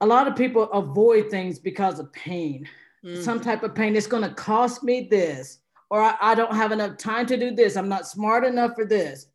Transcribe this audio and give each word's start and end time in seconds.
a 0.00 0.06
lot 0.06 0.28
of 0.28 0.36
people 0.36 0.64
avoid 0.72 1.30
things 1.30 1.58
because 1.58 1.98
of 1.98 2.12
pain. 2.12 2.68
Mm-hmm. 3.04 3.22
Some 3.22 3.40
type 3.40 3.62
of 3.62 3.74
pain. 3.74 3.96
It's 3.96 4.06
going 4.06 4.22
to 4.22 4.34
cost 4.34 4.82
me 4.82 5.08
this, 5.10 5.58
or 5.90 6.00
I, 6.00 6.16
I 6.20 6.34
don't 6.34 6.54
have 6.54 6.72
enough 6.72 6.96
time 6.96 7.26
to 7.26 7.36
do 7.36 7.54
this. 7.54 7.76
I'm 7.76 7.88
not 7.88 8.06
smart 8.06 8.44
enough 8.44 8.72
for 8.74 8.84
this. 8.84 9.26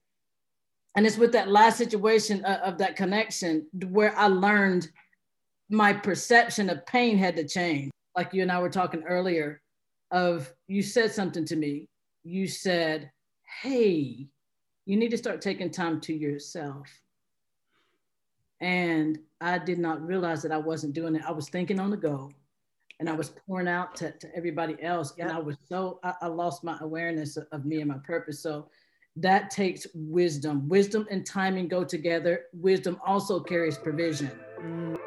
And 0.96 1.05
it's 1.05 1.18
with 1.18 1.32
that 1.32 1.50
last 1.50 1.78
situation 1.78 2.44
of, 2.46 2.73
of 2.73 2.78
that 2.78 2.96
connection 2.96 3.66
where 3.89 4.16
I 4.18 4.28
learned 4.28 4.89
my 5.70 5.91
perception 5.91 6.70
of 6.70 6.86
pain 6.86 7.18
had 7.18 7.36
to 7.38 7.48
change. 7.48 7.91
Like 8.16 8.34
you 8.34 8.43
and 8.43 8.52
I 8.52 8.61
were 8.61 8.70
talking 8.70 9.04
earlier, 9.04 9.61
of 10.11 10.54
you 10.68 10.84
said 10.84 11.11
something 11.11 11.43
to 11.45 11.55
me. 11.55 11.88
You 12.23 12.48
said, 12.48 13.11
"Hey, 13.61 14.27
you 14.86 14.95
need 14.95 15.09
to 15.11 15.18
start 15.18 15.41
taking 15.41 15.71
time 15.71 16.00
to 16.02 16.14
yourself." 16.14 16.88
And 18.61 19.20
I 19.43 19.57
did 19.57 19.78
not 19.78 20.02
realize 20.02 20.42
that 20.43 20.54
I 20.54 20.57
wasn't 20.57 20.93
doing 20.93 21.15
it. 21.15 21.24
I 21.28 21.32
was 21.32 21.50
thinking 21.50 21.78
on 21.78 21.89
the 21.89 21.97
go 21.97 22.32
and 23.02 23.10
I 23.10 23.14
was 23.14 23.33
pouring 23.46 23.68
out 23.68 23.93
to, 23.97 24.11
to 24.11 24.33
everybody 24.33 24.82
else. 24.82 25.14
And 25.19 25.29
I 25.29 25.38
was 25.38 25.57
so, 25.68 26.00
I, 26.02 26.14
I 26.21 26.28
lost 26.28 26.64
my 26.64 26.78
awareness 26.79 27.36
of, 27.36 27.47
of, 27.52 27.66
me 27.66 27.82
and 27.82 27.89
my 27.89 27.97
purpose. 28.06 28.39
So 28.39 28.69
that 29.18 29.52
takes 29.52 29.86
wisdom. 29.93 30.69
Wisdom 30.69 31.07
and 31.11 31.25
timing 31.25 31.68
go 31.68 31.83
together. 31.83 32.45
Wisdom 32.53 33.02
also 33.06 33.42
carries 33.42 33.78
provision. 33.78 34.31
Mm. 34.61 34.97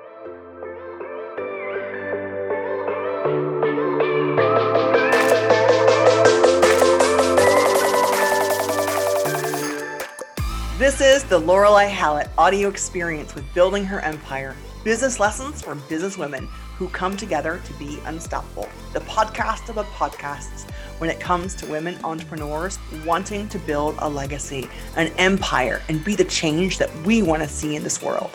This 10.78 11.00
is 11.00 11.24
the 11.24 11.38
Lorelei 11.38 11.84
Hallett 11.84 12.28
audio 12.36 12.68
experience 12.68 13.34
with 13.34 13.50
Building 13.54 13.82
Her 13.82 14.00
Empire 14.00 14.54
business 14.84 15.18
lessons 15.18 15.62
for 15.62 15.74
business 15.74 16.18
women 16.18 16.46
who 16.76 16.90
come 16.90 17.16
together 17.16 17.62
to 17.64 17.72
be 17.78 17.98
unstoppable. 18.04 18.68
The 18.92 19.00
podcast 19.00 19.70
of 19.70 19.76
the 19.76 19.84
podcasts 19.84 20.70
when 20.98 21.08
it 21.08 21.18
comes 21.18 21.54
to 21.54 21.66
women 21.66 21.96
entrepreneurs 22.04 22.78
wanting 23.06 23.48
to 23.48 23.58
build 23.60 23.94
a 24.00 24.08
legacy, 24.10 24.68
an 24.96 25.10
empire, 25.16 25.80
and 25.88 26.04
be 26.04 26.14
the 26.14 26.24
change 26.24 26.76
that 26.76 26.94
we 27.06 27.22
want 27.22 27.42
to 27.42 27.48
see 27.48 27.74
in 27.74 27.82
this 27.82 28.02
world. 28.02 28.30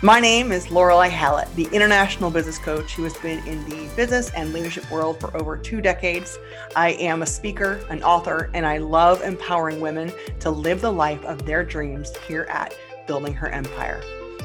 My 0.00 0.20
name 0.20 0.52
is 0.52 0.70
Lorelei 0.70 1.08
Hallett, 1.08 1.52
the 1.56 1.68
international 1.72 2.30
business 2.30 2.56
coach 2.56 2.94
who 2.94 3.02
has 3.02 3.16
been 3.16 3.44
in 3.48 3.68
the 3.68 3.88
business 3.96 4.30
and 4.30 4.52
leadership 4.52 4.88
world 4.92 5.18
for 5.18 5.36
over 5.36 5.56
two 5.56 5.80
decades. 5.80 6.38
I 6.76 6.90
am 6.90 7.22
a 7.22 7.26
speaker, 7.26 7.84
an 7.90 8.04
author, 8.04 8.48
and 8.54 8.64
I 8.64 8.78
love 8.78 9.22
empowering 9.22 9.80
women 9.80 10.12
to 10.38 10.50
live 10.50 10.82
the 10.82 10.92
life 10.92 11.24
of 11.24 11.44
their 11.44 11.64
dreams 11.64 12.16
here 12.28 12.46
at 12.48 12.76
Building 13.08 13.34
Her 13.34 13.48
Empire. 13.48 14.00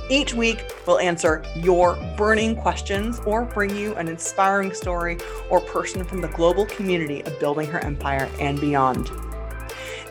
Each 0.10 0.34
week, 0.34 0.74
we'll 0.88 0.98
answer 0.98 1.44
your 1.56 1.98
burning 2.18 2.56
questions 2.56 3.20
or 3.20 3.44
bring 3.46 3.76
you 3.78 3.94
an 3.94 4.08
inspiring 4.08 4.74
story 4.74 5.20
or 5.52 5.60
person 5.60 6.04
from 6.04 6.22
the 6.22 6.30
global 6.30 6.66
community 6.66 7.24
of 7.26 7.40
Building 7.40 7.68
Her 7.68 7.80
Empire 7.80 8.28
and 8.40 8.60
beyond. 8.60 9.12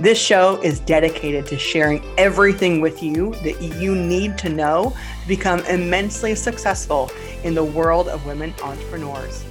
This 0.03 0.19
show 0.19 0.61
is 0.63 0.81
dedicated 0.81 1.47
to 1.47 1.57
sharing 1.57 2.03
everything 2.19 2.81
with 2.81 3.05
you 3.05 3.37
that 3.45 3.63
you 3.63 3.95
need 3.95 4.37
to 4.39 4.49
know 4.49 4.97
to 5.23 5.29
become 5.29 5.61
immensely 5.67 6.35
successful 6.35 7.09
in 7.45 7.55
the 7.55 7.63
world 7.63 8.09
of 8.09 8.27
women 8.27 8.53
entrepreneurs. 8.65 9.45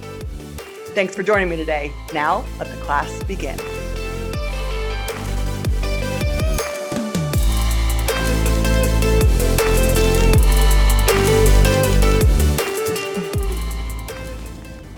Thanks 0.94 1.14
for 1.14 1.22
joining 1.22 1.48
me 1.48 1.56
today. 1.56 1.90
Now, 2.12 2.44
let 2.58 2.68
the 2.68 2.76
class 2.82 3.10
begin. 3.22 3.58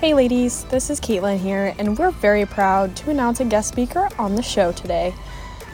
Hey 0.01 0.15
ladies, 0.15 0.65
this 0.65 0.91
is 0.91 1.01
Caitlin 1.01 1.39
here, 1.39 1.77
and 1.79 1.97
we're 1.97 2.11
very 2.11 2.45
proud 2.45 2.97
to 2.97 3.11
announce 3.11 3.39
a 3.39 3.45
guest 3.45 3.69
speaker 3.69 4.09
on 4.19 4.35
the 4.35 4.43
show 4.43 4.73
today. 4.73 5.15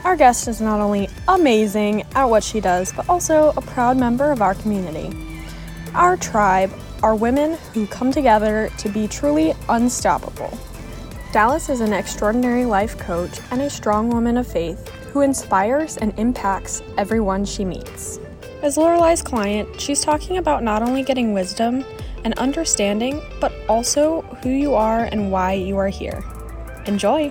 Our 0.05 0.17
guest 0.17 0.49
is 0.49 0.63
not 0.63 0.81
only 0.81 1.11
amazing 1.29 2.05
at 2.15 2.25
what 2.25 2.43
she 2.43 2.59
does, 2.59 2.91
but 2.93 3.07
also 3.09 3.53
a 3.57 3.61
proud 3.61 3.99
member 3.99 4.33
of 4.33 4.41
our 4.41 4.55
community. 4.55 5.15
Our 5.95 6.17
tribe 6.17 6.73
are 7.03 7.15
women 7.15 7.59
who 7.75 7.87
come 7.87 8.11
together 8.11 8.71
to 8.79 8.89
be 8.89 9.07
truly 9.07 9.53
unstoppable. 9.69 10.57
Dallas 11.33 11.69
is 11.69 11.81
an 11.81 11.93
extraordinary 11.93 12.65
life 12.65 12.99
coach 12.99 13.39
and 13.51 13.61
a 13.61 13.69
strong 13.69 14.09
woman 14.09 14.39
of 14.39 14.47
faith 14.47 14.89
who 15.13 15.21
inspires 15.21 15.99
and 15.99 16.19
impacts 16.19 16.83
everyone 16.97 17.45
she 17.45 17.65
meets. 17.65 18.19
As 18.63 18.77
Lorelei's 18.77 19.23
client, 19.23 19.81
she's 19.81 20.01
talking 20.01 20.39
about 20.39 20.63
not 20.63 20.83
only 20.83 21.03
getting 21.03 21.35
wisdom 21.35 21.85
and 22.25 22.35
understanding, 22.39 23.23
but 23.39 23.53
also 23.69 24.23
who 24.43 24.51
you 24.51 24.75
are 24.75 25.05
and 25.05 25.31
why 25.31 25.53
you 25.53 25.77
are 25.77 25.89
here. 25.89 26.25
Enjoy! 26.87 27.31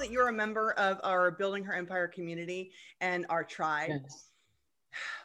That 0.00 0.10
you're 0.10 0.28
a 0.28 0.32
member 0.32 0.72
of 0.72 0.98
our 1.04 1.30
Building 1.30 1.62
Her 1.64 1.74
Empire 1.74 2.08
community 2.08 2.72
and 3.00 3.26
our 3.28 3.44
tribe. 3.44 3.90
Yes. 3.90 4.26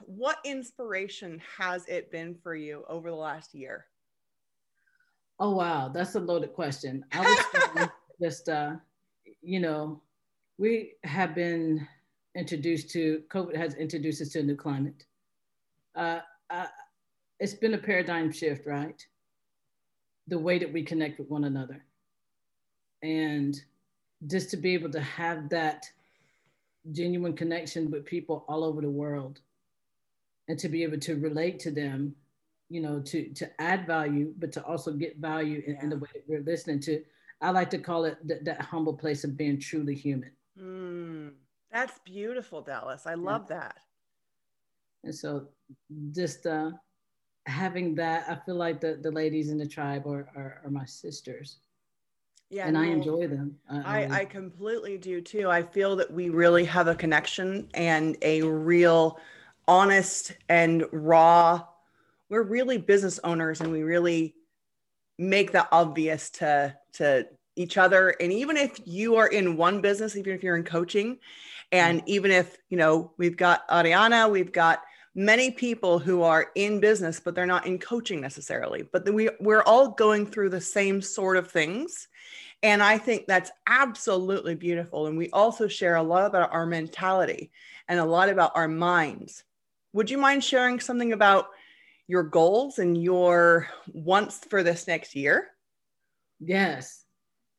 What 0.02 0.38
inspiration 0.46 1.41
has 1.58 1.88
it 1.88 2.12
been 2.12 2.36
for 2.36 2.56
you 2.56 2.84
over 2.88 3.09
the 3.09 3.16
last 3.16 3.56
year? 3.56 3.86
Oh 5.40 5.56
wow, 5.56 5.90
that's 5.90 6.16
a 6.16 6.19
loaded 6.19 6.53
question. 6.53 7.03
I 7.12 7.22
was 7.78 7.90
just 8.22 8.47
uh, 8.47 8.75
you 9.41 9.59
know, 9.59 10.02
we 10.58 10.94
have 11.03 11.34
been 11.36 11.88
introduced 12.36 12.90
to 12.92 13.24
COVID 13.30 13.56
has 13.56 13.75
introduced 13.75 14.22
us 14.22 14.30
to 14.30 14.40
a 14.40 14.44
new 14.44 14.56
climate. 14.56 15.06
Uh, 15.96 16.19
uh, 16.50 16.68
it's 17.40 17.53
been 17.53 17.74
a 17.74 17.78
paradigm 17.78 18.31
shift, 18.31 18.66
right? 18.66 19.02
The 20.28 20.38
way 20.38 20.59
that 20.59 20.72
we 20.72 20.84
connect 20.84 21.19
with 21.19 21.30
one 21.30 21.46
another 21.46 21.84
and 23.02 23.56
just 24.28 24.50
to 24.52 24.58
be 24.58 24.74
able 24.74 24.90
to 24.92 25.02
have 25.02 25.50
that 25.50 25.86
genuine 26.92 27.34
connection 27.34 27.90
with 27.90 28.06
people 28.06 28.46
all 28.48 28.64
over 28.64 28.81
the 28.81 28.90
world 28.90 29.40
and 30.48 30.59
to 30.59 30.70
be 30.70 30.84
able 30.84 31.00
to 31.00 31.16
relate 31.16 31.59
to 31.59 31.72
them 31.72 32.16
you 32.70 32.81
know 32.81 33.00
to 33.00 33.30
to 33.34 33.50
add 33.62 33.86
value 33.86 34.34
but 34.38 34.52
to 34.52 34.64
also 34.64 34.92
get 34.92 35.18
value 35.18 35.62
in, 35.66 35.78
in 35.81 35.90
the 35.90 35.98
way 35.98 36.08
that 36.14 36.24
we're 36.28 36.42
listening 36.42 36.80
to 36.80 37.04
i 37.42 37.50
like 37.50 37.70
to 37.70 37.78
call 37.78 38.06
it 38.06 38.18
th- 38.28 38.42
that 38.44 38.62
humble 38.62 38.94
place 38.94 39.24
of 39.24 39.38
being 39.38 39.59
truly 39.59 39.96
human. 39.96 40.31
Mm, 40.59 41.34
that's 41.72 42.00
beautiful 42.06 42.62
dallas. 42.62 43.06
I 43.06 43.16
love 43.16 43.48
yeah. 43.50 43.58
that. 43.58 43.78
And 45.04 45.14
so 45.14 45.48
just 46.12 46.46
uh 46.46 46.72
having 47.46 47.94
that 47.94 48.25
i 48.28 48.36
feel 48.46 48.56
like 48.56 48.81
the 48.81 48.98
the 49.02 49.12
ladies 49.12 49.50
in 49.50 49.58
the 49.58 49.68
tribe 49.68 50.08
are 50.08 50.28
are, 50.36 50.62
are 50.64 50.72
my 50.72 50.86
sisters 50.86 51.58
yeah 52.50 52.66
and 52.66 52.73
no, 52.73 52.81
i 52.81 52.85
enjoy 52.85 53.28
them. 53.28 53.56
I, 53.69 54.22
I 54.22 54.25
completely 54.25 54.97
do 54.97 55.22
too. 55.22 55.50
I 55.50 55.63
feel 55.63 55.95
that 55.97 56.11
we 56.11 56.29
really 56.29 56.66
have 56.66 56.88
a 56.88 56.95
connection 56.95 57.69
and 57.73 58.17
a 58.22 58.41
real 58.44 59.19
honest 59.67 60.33
and 60.47 60.85
raw 60.91 61.63
we're 62.29 62.44
really 62.44 62.78
business 62.78 63.19
owners 63.23 63.61
and 63.61 63.72
we 63.72 63.83
really 63.83 64.35
make 65.17 65.51
that 65.51 65.67
obvious 65.72 66.29
to 66.31 66.75
to 66.94 67.28
each 67.56 67.78
other. 67.78 68.09
And 68.19 68.33
even 68.33 68.57
if 68.57 68.79
you 68.85 69.16
are 69.16 69.27
in 69.27 69.57
one 69.57 69.81
business 69.81 70.16
even 70.16 70.33
if 70.33 70.44
you're 70.44 70.57
in 70.57 70.63
coaching 70.63 71.19
and 71.72 72.00
mm-hmm. 72.00 72.09
even 72.09 72.31
if 72.31 72.57
you 72.69 72.77
know 72.77 73.12
we've 73.17 73.38
got 73.38 73.67
ariana 73.69 74.29
we've 74.29 74.51
got 74.51 74.81
many 75.16 75.50
people 75.50 75.98
who 75.98 76.22
are 76.22 76.52
in 76.56 76.80
business 76.80 77.20
but 77.20 77.34
they're 77.34 77.46
not 77.46 77.66
in 77.66 77.80
coaching 77.80 78.20
necessarily 78.20 78.84
but 78.92 79.12
we 79.14 79.30
we're 79.40 79.64
all 79.64 79.90
going 79.90 80.26
through 80.26 80.50
the 80.50 80.62
same 80.62 81.02
sort 81.02 81.38
of 81.38 81.50
things 81.50 82.09
and 82.66 82.81
I 82.81 82.98
think 82.98 83.28
that's 83.28 83.52
absolutely 83.68 84.56
beautiful. 84.56 85.06
And 85.06 85.18
we 85.18 85.30
also 85.30 85.68
share 85.68 85.98
a 85.98 86.04
lot 86.04 86.25
about 86.25 86.52
our 86.52 86.66
mentality 86.66 87.51
and 87.88 88.00
a 88.00 88.06
lot 88.06 88.30
about 88.30 88.54
our 88.56 88.68
minds. 88.68 89.44
Would 89.94 90.10
you 90.10 90.18
mind 90.18 90.44
sharing 90.44 90.80
something 90.80 91.13
about 91.13 91.50
your 92.07 92.24
goals 92.24 92.80
and 92.80 93.01
your 93.01 93.68
wants 93.94 94.39
for 94.50 94.63
this 94.63 94.88
next 94.88 95.16
year? 95.16 95.50
Yes. 96.39 97.04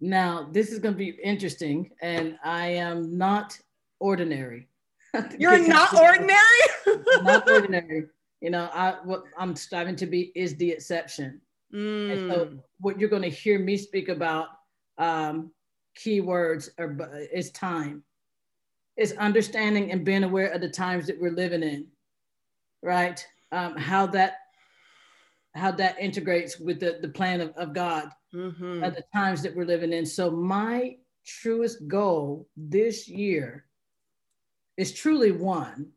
Now, 0.00 0.48
this 0.50 0.70
is 0.70 0.80
going 0.80 0.94
to 0.94 0.98
be 0.98 1.16
interesting, 1.22 1.90
and 2.02 2.36
I 2.44 2.70
am 2.70 3.16
not 3.16 3.56
ordinary. 4.00 4.66
You're 5.38 5.66
not 5.66 5.94
ordinary? 5.94 6.38
not 7.22 7.48
ordinary. 7.50 8.06
You 8.40 8.50
know, 8.50 8.68
I 8.72 8.96
what 9.04 9.24
I'm 9.38 9.56
striving 9.56 9.96
to 9.96 10.06
be 10.06 10.32
is 10.34 10.56
the 10.56 10.70
exception. 10.70 11.40
Mm. 11.74 12.12
And 12.12 12.32
so 12.32 12.46
mm. 12.46 12.58
what 12.80 12.98
you're 12.98 13.08
going 13.08 13.22
to 13.22 13.30
hear 13.30 13.58
me 13.58 13.76
speak 13.76 14.08
about 14.08 14.48
um, 14.98 15.50
keywords 15.98 16.68
are 16.78 16.96
is 17.32 17.50
time. 17.50 18.02
It's 18.96 19.12
understanding 19.12 19.90
and 19.90 20.04
being 20.04 20.24
aware 20.24 20.48
of 20.48 20.60
the 20.60 20.70
times 20.70 21.06
that 21.06 21.20
we're 21.20 21.32
living 21.34 21.62
in, 21.62 21.86
right? 22.82 23.26
Um, 23.52 23.76
how 23.76 24.06
that 24.08 24.38
how 25.54 25.70
that 25.72 25.98
integrates 25.98 26.58
with 26.58 26.80
the, 26.80 26.98
the 27.00 27.08
plan 27.08 27.40
of, 27.40 27.50
of 27.56 27.72
God 27.72 28.10
mm-hmm. 28.34 28.84
at 28.84 28.94
the 28.94 29.04
times 29.14 29.42
that 29.42 29.56
we're 29.56 29.64
living 29.64 29.92
in. 29.92 30.04
So 30.04 30.30
my 30.30 30.96
truest 31.24 31.88
goal 31.88 32.46
this 32.56 33.08
year 33.08 33.65
is 34.76 34.93
truly 34.93 35.32
one, 35.32 35.88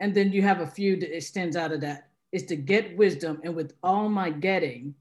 and 0.00 0.14
then 0.14 0.32
you 0.32 0.42
have 0.42 0.60
a 0.60 0.66
few 0.66 0.96
that 0.96 1.16
extends 1.16 1.56
out 1.56 1.72
of 1.72 1.80
that. 1.80 2.08
Is 2.32 2.44
to 2.46 2.56
get 2.56 2.96
wisdom, 2.96 3.40
and 3.44 3.54
with 3.54 3.74
all 3.82 4.08
my 4.08 4.30
getting, 4.30 4.94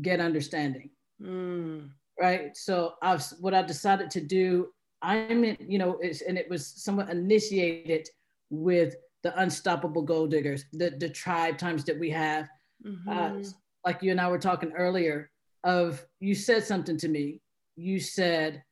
get 0.00 0.20
understanding. 0.20 0.90
Mm. 1.20 1.90
Right. 2.20 2.56
So 2.56 2.94
I've 3.02 3.24
what 3.40 3.54
I 3.54 3.62
decided 3.62 4.10
to 4.12 4.20
do. 4.20 4.68
I'm 5.00 5.42
in, 5.42 5.56
you 5.60 5.78
know, 5.78 5.98
it's, 6.00 6.20
and 6.20 6.38
it 6.38 6.48
was 6.48 6.64
somewhat 6.64 7.10
initiated 7.10 8.08
with 8.50 8.94
the 9.22 9.36
unstoppable 9.40 10.02
gold 10.02 10.30
diggers, 10.30 10.64
the 10.72 10.90
the 10.90 11.08
tribe 11.08 11.58
times 11.58 11.84
that 11.84 11.98
we 11.98 12.10
have. 12.10 12.48
Mm-hmm. 12.86 13.08
Uh, 13.08 13.42
like 13.84 14.02
you 14.02 14.12
and 14.12 14.20
I 14.20 14.28
were 14.28 14.38
talking 14.38 14.72
earlier, 14.72 15.30
of 15.64 16.04
you 16.20 16.34
said 16.34 16.64
something 16.64 16.96
to 16.98 17.08
me. 17.08 17.40
You 17.76 17.98
said, 17.98 18.62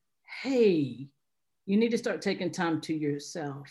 "Hey, 0.43 1.09
you 1.67 1.77
need 1.77 1.91
to 1.91 1.99
start 1.99 2.23
taking 2.23 2.51
time 2.51 2.81
to 2.83 2.95
yourself." 2.95 3.69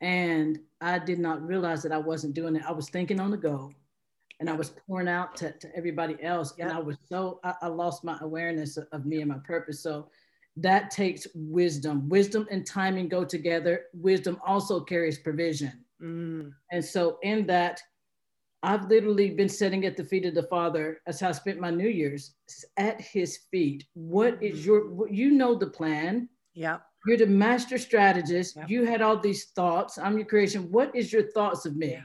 And 0.00 0.60
I 0.80 0.98
did 0.98 1.18
not 1.18 1.46
realize 1.46 1.82
that 1.82 1.92
I 1.92 1.98
wasn't 1.98 2.34
doing 2.34 2.56
it. 2.56 2.62
I 2.66 2.72
was 2.72 2.88
thinking 2.88 3.20
on 3.20 3.30
the 3.30 3.36
go 3.36 3.72
and 4.40 4.48
I 4.48 4.54
was 4.54 4.70
pouring 4.70 5.08
out 5.08 5.36
to, 5.36 5.52
to 5.52 5.76
everybody 5.76 6.16
else. 6.22 6.54
And 6.58 6.72
I 6.72 6.78
was 6.78 6.96
so, 7.08 7.38
I, 7.44 7.54
I 7.62 7.66
lost 7.68 8.02
my 8.02 8.16
awareness 8.22 8.78
of, 8.78 8.88
of, 8.92 9.04
me 9.04 9.20
and 9.20 9.28
my 9.28 9.38
purpose. 9.44 9.80
So 9.80 10.08
that 10.56 10.90
takes 10.90 11.26
wisdom. 11.34 12.08
Wisdom 12.08 12.48
and 12.50 12.66
timing 12.66 13.08
go 13.08 13.24
together. 13.24 13.84
Wisdom 13.92 14.38
also 14.46 14.80
carries 14.80 15.18
provision. 15.18 15.84
Mm. 16.02 16.52
And 16.72 16.82
so 16.82 17.18
in 17.22 17.46
that, 17.48 17.82
I've 18.62 18.88
literally 18.88 19.30
been 19.30 19.48
sitting 19.48 19.86
at 19.86 19.96
the 19.96 20.04
feet 20.04 20.26
of 20.26 20.34
the 20.34 20.42
Father 20.44 21.00
as 21.06 21.22
I 21.22 21.32
spent 21.32 21.60
my 21.60 21.70
New 21.70 21.88
Year's 21.88 22.34
at 22.76 23.00
His 23.00 23.38
feet. 23.50 23.86
What 23.94 24.42
is 24.42 24.60
mm. 24.60 24.66
your? 24.66 25.08
You 25.08 25.30
know 25.30 25.54
the 25.54 25.68
plan. 25.68 26.28
Yeah. 26.54 26.78
You're 27.06 27.16
the 27.16 27.26
master 27.26 27.78
strategist. 27.78 28.56
Yeah. 28.56 28.66
You 28.68 28.84
had 28.84 29.00
all 29.00 29.18
these 29.18 29.46
thoughts. 29.56 29.96
I'm 29.96 30.18
your 30.18 30.26
creation. 30.26 30.70
What 30.70 30.94
is 30.94 31.12
your 31.12 31.30
thoughts 31.32 31.64
of 31.64 31.76
me? 31.76 31.92
Yeah. 31.92 32.02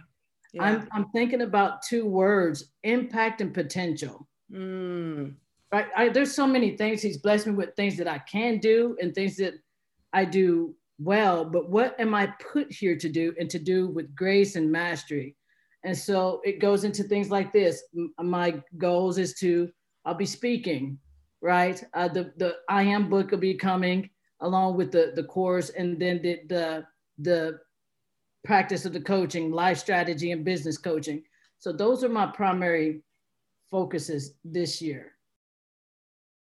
Yeah. 0.54 0.64
I'm 0.64 0.88
I'm 0.94 1.10
thinking 1.10 1.42
about 1.42 1.82
two 1.82 2.06
words: 2.06 2.72
impact 2.84 3.42
and 3.42 3.54
potential. 3.54 4.28
Mm. 4.52 5.36
Right. 5.72 5.88
I, 5.98 6.10
there's 6.10 6.34
so 6.34 6.48
many 6.48 6.78
things 6.78 7.02
He's 7.02 7.18
blessed 7.18 7.48
me 7.48 7.54
with 7.54 7.76
things 7.76 7.98
that 7.98 8.08
I 8.08 8.20
can 8.20 8.60
do 8.60 8.96
and 9.02 9.14
things 9.14 9.36
that 9.38 9.56
I 10.14 10.24
do 10.24 10.74
well. 11.00 11.44
But 11.44 11.70
what 11.70 12.00
am 12.00 12.16
I 12.16 12.28
put 12.54 12.72
here 12.72 12.96
to 12.96 13.10
do 13.10 13.34
and 13.38 13.50
to 13.50 13.60
do 13.60 13.88
with 13.88 14.16
grace 14.16 14.56
and 14.56 14.72
mastery? 14.72 15.36
And 15.86 15.96
so 15.96 16.42
it 16.44 16.60
goes 16.60 16.84
into 16.84 17.04
things 17.04 17.30
like 17.30 17.54
this. 17.54 17.84
My 18.20 18.62
goals 18.80 19.20
is 19.20 19.36
to, 19.36 19.70
I'll 20.04 20.16
be 20.16 20.26
speaking, 20.26 20.98
right? 21.42 21.82
Uh, 21.94 22.08
the, 22.08 22.34
the 22.38 22.56
I 22.68 22.82
am 22.82 23.08
book 23.08 23.30
will 23.30 23.38
be 23.38 23.54
coming 23.54 24.10
along 24.42 24.78
with 24.78 24.92
the, 24.92 25.14
the 25.16 25.24
course 25.24 25.70
and 25.70 26.02
then 26.02 26.24
the, 26.24 26.40
the, 26.50 26.86
the 27.20 27.60
practice 28.44 28.86
of 28.86 28.94
the 28.94 29.00
coaching, 29.00 29.52
life 29.52 29.78
strategy 29.78 30.32
and 30.32 30.44
business 30.44 30.80
coaching. 30.80 31.22
So 31.60 31.72
those 31.72 32.04
are 32.04 32.10
my 32.10 32.26
primary 32.26 33.04
focuses 33.70 34.34
this 34.44 34.82
year. 34.82 35.12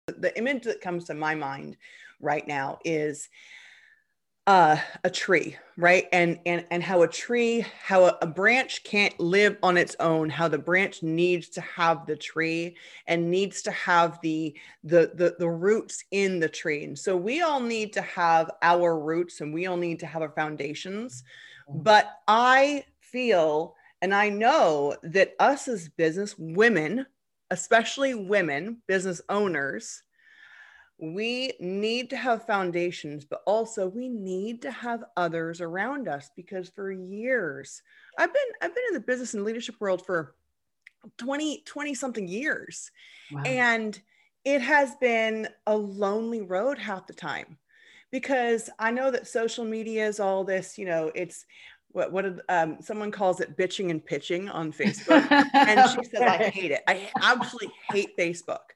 The 0.06 0.36
image 0.38 0.62
that 0.62 0.80
comes 0.80 1.04
to 1.06 1.14
my 1.14 1.34
mind 1.34 1.76
right 2.20 2.46
now 2.46 2.78
is 2.84 3.28
uh, 4.46 4.76
a 5.02 5.10
tree, 5.10 5.56
right? 5.76 6.06
And 6.12 6.38
and 6.44 6.66
and 6.70 6.82
how 6.82 7.02
a 7.02 7.08
tree, 7.08 7.64
how 7.82 8.04
a, 8.04 8.18
a, 8.20 8.26
branch 8.26 8.84
can't 8.84 9.18
live 9.18 9.56
on 9.62 9.78
its 9.78 9.96
own, 10.00 10.28
how 10.28 10.48
the 10.48 10.58
branch 10.58 11.02
needs 11.02 11.48
to 11.50 11.62
have 11.62 12.04
the 12.06 12.16
tree 12.16 12.76
and 13.06 13.30
needs 13.30 13.62
to 13.62 13.70
have 13.70 14.20
the 14.22 14.54
the 14.82 15.12
the, 15.14 15.36
the 15.38 15.48
roots 15.48 16.04
in 16.10 16.40
the 16.40 16.48
tree. 16.48 16.84
And 16.84 16.98
so 16.98 17.16
we 17.16 17.40
all 17.40 17.60
need 17.60 17.94
to 17.94 18.02
have 18.02 18.50
our 18.60 18.98
roots 18.98 19.40
and 19.40 19.54
we 19.54 19.66
all 19.66 19.78
need 19.78 20.00
to 20.00 20.06
have 20.06 20.20
our 20.20 20.32
foundations. 20.32 21.24
Mm-hmm. 21.68 21.82
But 21.82 22.10
I 22.28 22.84
feel 23.00 23.76
and 24.02 24.14
I 24.14 24.28
know 24.28 24.94
that 25.04 25.34
us 25.38 25.68
as 25.68 25.88
business 25.88 26.34
women, 26.38 27.06
especially 27.50 28.14
women, 28.14 28.82
business 28.86 29.22
owners, 29.30 30.02
we 30.98 31.52
need 31.58 32.10
to 32.10 32.16
have 32.16 32.46
foundations, 32.46 33.24
but 33.24 33.42
also 33.46 33.88
we 33.88 34.08
need 34.08 34.62
to 34.62 34.70
have 34.70 35.04
others 35.16 35.60
around 35.60 36.08
us 36.08 36.30
because 36.36 36.68
for 36.68 36.92
years, 36.92 37.82
I've 38.18 38.32
been 38.32 38.52
I've 38.62 38.74
been 38.74 38.84
in 38.88 38.94
the 38.94 39.00
business 39.00 39.34
and 39.34 39.44
leadership 39.44 39.76
world 39.80 40.06
for 40.06 40.34
20 41.18 41.62
20 41.66 41.94
something 41.94 42.28
years. 42.28 42.90
Wow. 43.32 43.42
And 43.42 44.00
it 44.44 44.60
has 44.60 44.94
been 44.96 45.48
a 45.66 45.76
lonely 45.76 46.42
road 46.42 46.78
half 46.78 47.06
the 47.06 47.14
time 47.14 47.58
because 48.10 48.70
I 48.78 48.90
know 48.90 49.10
that 49.10 49.26
social 49.26 49.64
media 49.64 50.06
is 50.06 50.20
all 50.20 50.44
this, 50.44 50.78
you 50.78 50.86
know, 50.86 51.10
it's 51.14 51.44
what 51.88 52.12
what 52.12 52.40
um, 52.48 52.78
someone 52.80 53.10
calls 53.10 53.40
it 53.40 53.56
bitching 53.56 53.90
and 53.90 54.04
pitching 54.04 54.48
on 54.48 54.72
Facebook, 54.72 55.28
and 55.54 55.90
she 55.90 56.04
says 56.10 56.22
I 56.22 56.36
hate 56.50 56.70
it. 56.70 56.82
I 56.86 57.10
absolutely 57.22 57.72
hate 57.90 58.16
Facebook 58.16 58.73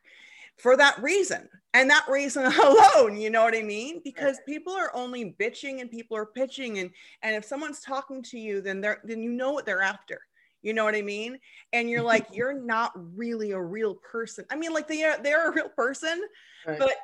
for 0.59 0.77
that 0.77 1.01
reason 1.03 1.49
and 1.75 1.89
that 1.91 2.07
reason 2.09 2.45
alone 2.63 3.17
you 3.17 3.31
know 3.31 3.43
what 3.43 3.57
i 3.57 3.63
mean? 3.63 4.01
Because 4.05 4.39
people 4.47 4.73
are 4.73 4.95
only 4.95 5.37
bitching 5.41 5.81
and 5.81 5.91
people 5.91 6.17
are 6.17 6.27
pitching 6.27 6.79
and 6.79 6.91
and 7.23 7.35
if 7.37 7.45
someone's 7.45 7.81
talking 7.81 8.23
to 8.25 8.39
you 8.39 8.61
then 8.61 8.81
they're 8.81 9.01
then 9.05 9.23
you 9.23 9.33
know 9.33 9.53
what 9.53 9.67
they're 9.67 9.83
after 9.83 10.21
you 10.63 10.73
know 10.73 10.85
what 10.85 10.97
i 10.97 11.03
mean? 11.03 11.39
And 11.73 11.89
you're 11.89 12.03
like 12.03 12.27
you're 12.33 12.59
not 12.59 12.93
really 13.17 13.53
a 13.53 13.61
real 13.61 13.95
person. 13.95 14.45
I 14.51 14.57
mean 14.57 14.73
like 14.73 14.89
they 14.89 15.05
are 15.05 15.23
they're 15.23 15.51
a 15.51 15.55
real 15.55 15.69
person 15.69 16.21
right. 16.67 16.79
but 16.79 16.95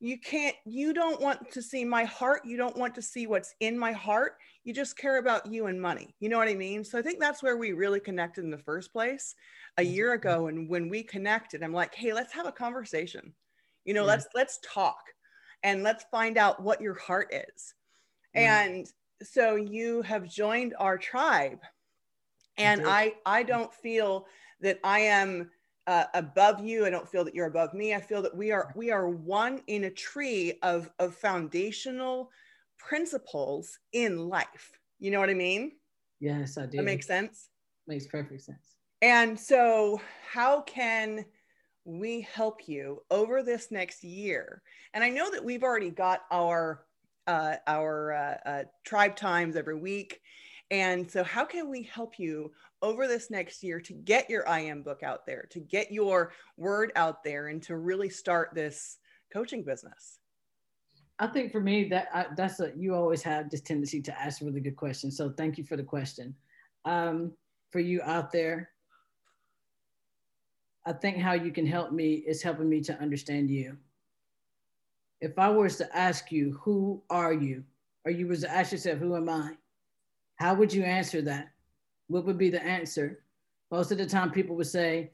you 0.00 0.18
can't 0.18 0.54
you 0.64 0.92
don't 0.92 1.20
want 1.20 1.50
to 1.50 1.60
see 1.60 1.84
my 1.84 2.04
heart 2.04 2.42
you 2.44 2.56
don't 2.56 2.76
want 2.76 2.94
to 2.94 3.02
see 3.02 3.26
what's 3.26 3.54
in 3.60 3.76
my 3.76 3.92
heart 3.92 4.36
you 4.68 4.74
just 4.74 4.98
care 4.98 5.16
about 5.16 5.50
you 5.50 5.66
and 5.66 5.80
money 5.80 6.14
you 6.20 6.28
know 6.28 6.36
what 6.36 6.46
i 6.46 6.54
mean 6.54 6.84
so 6.84 6.98
i 6.98 7.02
think 7.02 7.18
that's 7.18 7.42
where 7.42 7.56
we 7.56 7.72
really 7.72 7.98
connected 7.98 8.44
in 8.44 8.50
the 8.50 8.58
first 8.58 8.92
place 8.92 9.34
a 9.78 9.82
mm-hmm. 9.82 9.94
year 9.94 10.12
ago 10.12 10.48
and 10.48 10.68
when 10.68 10.90
we 10.90 11.02
connected 11.02 11.62
i'm 11.62 11.72
like 11.72 11.94
hey 11.94 12.12
let's 12.12 12.34
have 12.34 12.46
a 12.46 12.52
conversation 12.52 13.32
you 13.86 13.94
know 13.94 14.02
yeah. 14.02 14.08
let's 14.08 14.28
let's 14.34 14.58
talk 14.62 15.00
and 15.62 15.82
let's 15.82 16.04
find 16.10 16.36
out 16.36 16.62
what 16.62 16.82
your 16.82 16.92
heart 16.94 17.32
is 17.32 17.74
yeah. 18.34 18.62
and 18.62 18.86
so 19.22 19.56
you 19.56 20.02
have 20.02 20.28
joined 20.28 20.74
our 20.78 20.98
tribe 20.98 21.60
and 22.58 22.86
i 22.86 23.14
i 23.24 23.42
don't 23.42 23.72
feel 23.72 24.26
that 24.60 24.78
i 24.84 25.00
am 25.00 25.50
uh, 25.86 26.04
above 26.12 26.62
you 26.62 26.84
i 26.84 26.90
don't 26.90 27.08
feel 27.08 27.24
that 27.24 27.34
you're 27.34 27.46
above 27.46 27.72
me 27.72 27.94
i 27.94 28.00
feel 28.00 28.20
that 28.20 28.36
we 28.36 28.52
are 28.52 28.70
we 28.76 28.90
are 28.90 29.08
one 29.08 29.62
in 29.66 29.84
a 29.84 29.90
tree 29.90 30.58
of 30.62 30.90
of 30.98 31.14
foundational 31.14 32.30
principles 32.88 33.78
in 33.92 34.28
life 34.28 34.72
you 34.98 35.10
know 35.10 35.20
what 35.20 35.30
i 35.30 35.34
mean 35.34 35.72
yes 36.20 36.56
i 36.56 36.66
do 36.66 36.78
that 36.78 36.84
makes 36.84 37.06
sense 37.06 37.48
makes 37.86 38.06
perfect 38.06 38.42
sense 38.42 38.76
and 39.02 39.38
so 39.38 40.00
how 40.30 40.62
can 40.62 41.24
we 41.84 42.20
help 42.20 42.68
you 42.68 43.02
over 43.10 43.42
this 43.42 43.70
next 43.70 44.04
year? 44.04 44.62
And 44.92 45.02
I 45.02 45.08
know 45.08 45.30
that 45.30 45.44
we've 45.44 45.62
already 45.62 45.90
got 45.90 46.22
our 46.30 46.84
uh, 47.26 47.56
our 47.66 48.12
uh, 48.12 48.48
uh, 48.48 48.64
tribe 48.86 49.14
times 49.14 49.54
every 49.54 49.78
week. 49.78 50.20
And 50.70 51.10
so, 51.10 51.22
how 51.24 51.44
can 51.44 51.70
we 51.70 51.82
help 51.82 52.18
you 52.18 52.52
over 52.82 53.06
this 53.06 53.30
next 53.30 53.62
year 53.62 53.80
to 53.80 53.92
get 53.92 54.30
your 54.30 54.44
IM 54.44 54.82
book 54.82 55.02
out 55.02 55.26
there, 55.26 55.46
to 55.50 55.60
get 55.60 55.92
your 55.92 56.32
word 56.56 56.92
out 56.96 57.24
there, 57.24 57.48
and 57.48 57.62
to 57.64 57.76
really 57.76 58.08
start 58.08 58.54
this 58.54 58.98
coaching 59.32 59.62
business? 59.62 60.17
I 61.20 61.26
think 61.26 61.50
for 61.50 61.60
me 61.60 61.88
that 61.88 62.08
I, 62.14 62.26
that's 62.36 62.60
a 62.60 62.72
you 62.76 62.94
always 62.94 63.22
have 63.22 63.50
this 63.50 63.60
tendency 63.60 64.00
to 64.02 64.20
ask 64.20 64.40
really 64.40 64.60
good 64.60 64.76
questions. 64.76 65.16
So 65.16 65.30
thank 65.30 65.58
you 65.58 65.64
for 65.64 65.76
the 65.76 65.82
question. 65.82 66.34
Um, 66.84 67.32
for 67.70 67.80
you 67.80 68.00
out 68.02 68.30
there, 68.32 68.70
I 70.86 70.92
think 70.92 71.18
how 71.18 71.32
you 71.32 71.50
can 71.50 71.66
help 71.66 71.92
me 71.92 72.14
is 72.14 72.42
helping 72.42 72.68
me 72.68 72.80
to 72.82 72.98
understand 73.00 73.50
you. 73.50 73.76
If 75.20 75.38
I 75.38 75.48
was 75.48 75.76
to 75.76 75.96
ask 75.96 76.30
you, 76.30 76.58
who 76.62 77.02
are 77.10 77.32
you? 77.32 77.64
Or 78.04 78.12
you 78.12 78.28
was 78.28 78.40
to 78.42 78.50
ask 78.50 78.72
yourself, 78.72 78.98
who 78.98 79.16
am 79.16 79.28
I? 79.28 79.50
How 80.36 80.54
would 80.54 80.72
you 80.72 80.84
answer 80.84 81.20
that? 81.22 81.50
What 82.06 82.24
would 82.24 82.38
be 82.38 82.48
the 82.48 82.64
answer? 82.64 83.24
Most 83.70 83.92
of 83.92 83.98
the 83.98 84.06
time, 84.06 84.30
people 84.30 84.56
would 84.56 84.68
say 84.68 85.10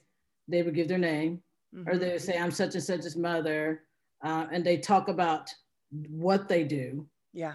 they 0.47 0.63
would 0.63 0.75
give 0.75 0.87
their 0.87 0.99
name, 0.99 1.43
mm-hmm. 1.75 1.89
or 1.89 1.99
they 1.99 2.13
would 2.13 2.21
say, 2.21 2.39
I'm 2.39 2.51
such 2.51 2.75
and 2.75 2.85
such's 2.85 3.17
mother. 3.17 3.83
Uh, 4.23 4.47
and 4.53 4.65
they 4.65 4.77
talk 4.77 5.09
about 5.09 5.53
what 6.09 6.49
they 6.49 6.65
do. 6.65 7.07
Yeah. 7.33 7.55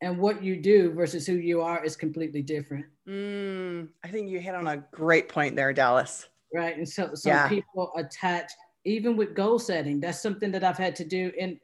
And 0.00 0.18
what 0.18 0.42
you 0.42 0.56
do 0.56 0.92
versus 0.92 1.26
who 1.26 1.34
you 1.34 1.62
are 1.62 1.84
is 1.84 1.96
completely 1.96 2.42
different. 2.42 2.86
Mm, 3.08 3.88
I 4.02 4.08
think 4.08 4.28
you 4.28 4.38
hit 4.38 4.54
on 4.54 4.66
a 4.66 4.84
great 4.92 5.28
point 5.28 5.56
there, 5.56 5.72
Dallas 5.72 6.28
right? 6.54 6.76
And 6.76 6.88
so 6.88 7.14
some 7.14 7.32
yeah. 7.32 7.48
people 7.48 7.92
attach, 7.96 8.50
even 8.84 9.16
with 9.16 9.34
goal 9.34 9.58
setting, 9.58 10.00
that's 10.00 10.22
something 10.22 10.52
that 10.52 10.64
I've 10.64 10.78
had 10.78 10.96
to 10.96 11.04
do. 11.04 11.32
And, 11.38 11.58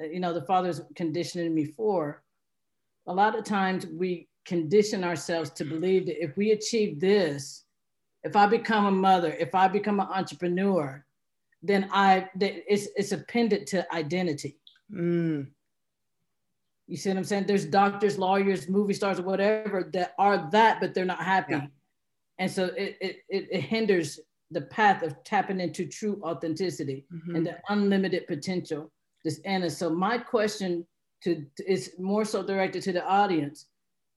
uh, 0.00 0.06
you 0.06 0.20
know, 0.20 0.32
the 0.32 0.42
Father's 0.42 0.80
conditioning 0.94 1.54
me 1.54 1.66
for. 1.66 2.22
A 3.08 3.12
lot 3.12 3.36
of 3.36 3.44
times 3.44 3.86
we 3.86 4.28
condition 4.46 5.04
ourselves 5.04 5.50
to 5.50 5.64
believe 5.64 6.06
that 6.06 6.22
if 6.22 6.36
we 6.36 6.52
achieve 6.52 7.00
this, 7.00 7.64
if 8.22 8.36
I 8.36 8.46
become 8.46 8.86
a 8.86 8.92
mother, 8.92 9.32
if 9.32 9.54
I 9.54 9.66
become 9.66 9.98
an 9.98 10.06
entrepreneur, 10.06 11.04
then 11.62 11.88
I, 11.92 12.28
it's, 12.40 12.88
it's 12.96 13.12
appended 13.12 13.66
to 13.68 13.92
identity. 13.94 14.58
Mm. 14.92 15.48
You 16.86 16.96
see 16.96 17.10
what 17.10 17.18
I'm 17.18 17.24
saying? 17.24 17.46
There's 17.46 17.64
doctors, 17.64 18.18
lawyers, 18.18 18.68
movie 18.68 18.94
stars, 18.94 19.18
or 19.18 19.22
whatever 19.22 19.88
that 19.92 20.14
are 20.18 20.48
that, 20.52 20.80
but 20.80 20.94
they're 20.94 21.04
not 21.04 21.22
happy. 21.22 21.54
Yeah. 21.54 21.66
And 22.38 22.50
so 22.50 22.64
it, 22.76 22.96
it, 23.00 23.16
it, 23.28 23.60
hinders 23.60 24.20
the 24.50 24.62
path 24.62 25.02
of 25.02 25.22
tapping 25.24 25.60
into 25.60 25.86
true 25.86 26.20
authenticity 26.24 27.06
mm-hmm. 27.12 27.36
and 27.36 27.46
the 27.46 27.58
unlimited 27.68 28.26
potential. 28.26 28.90
This 29.24 29.40
Anna. 29.44 29.70
So 29.70 29.88
my 29.88 30.18
question 30.18 30.86
to 31.22 31.46
is 31.66 31.92
more 31.98 32.24
so 32.24 32.42
directed 32.42 32.82
to 32.82 32.92
the 32.92 33.06
audience. 33.06 33.66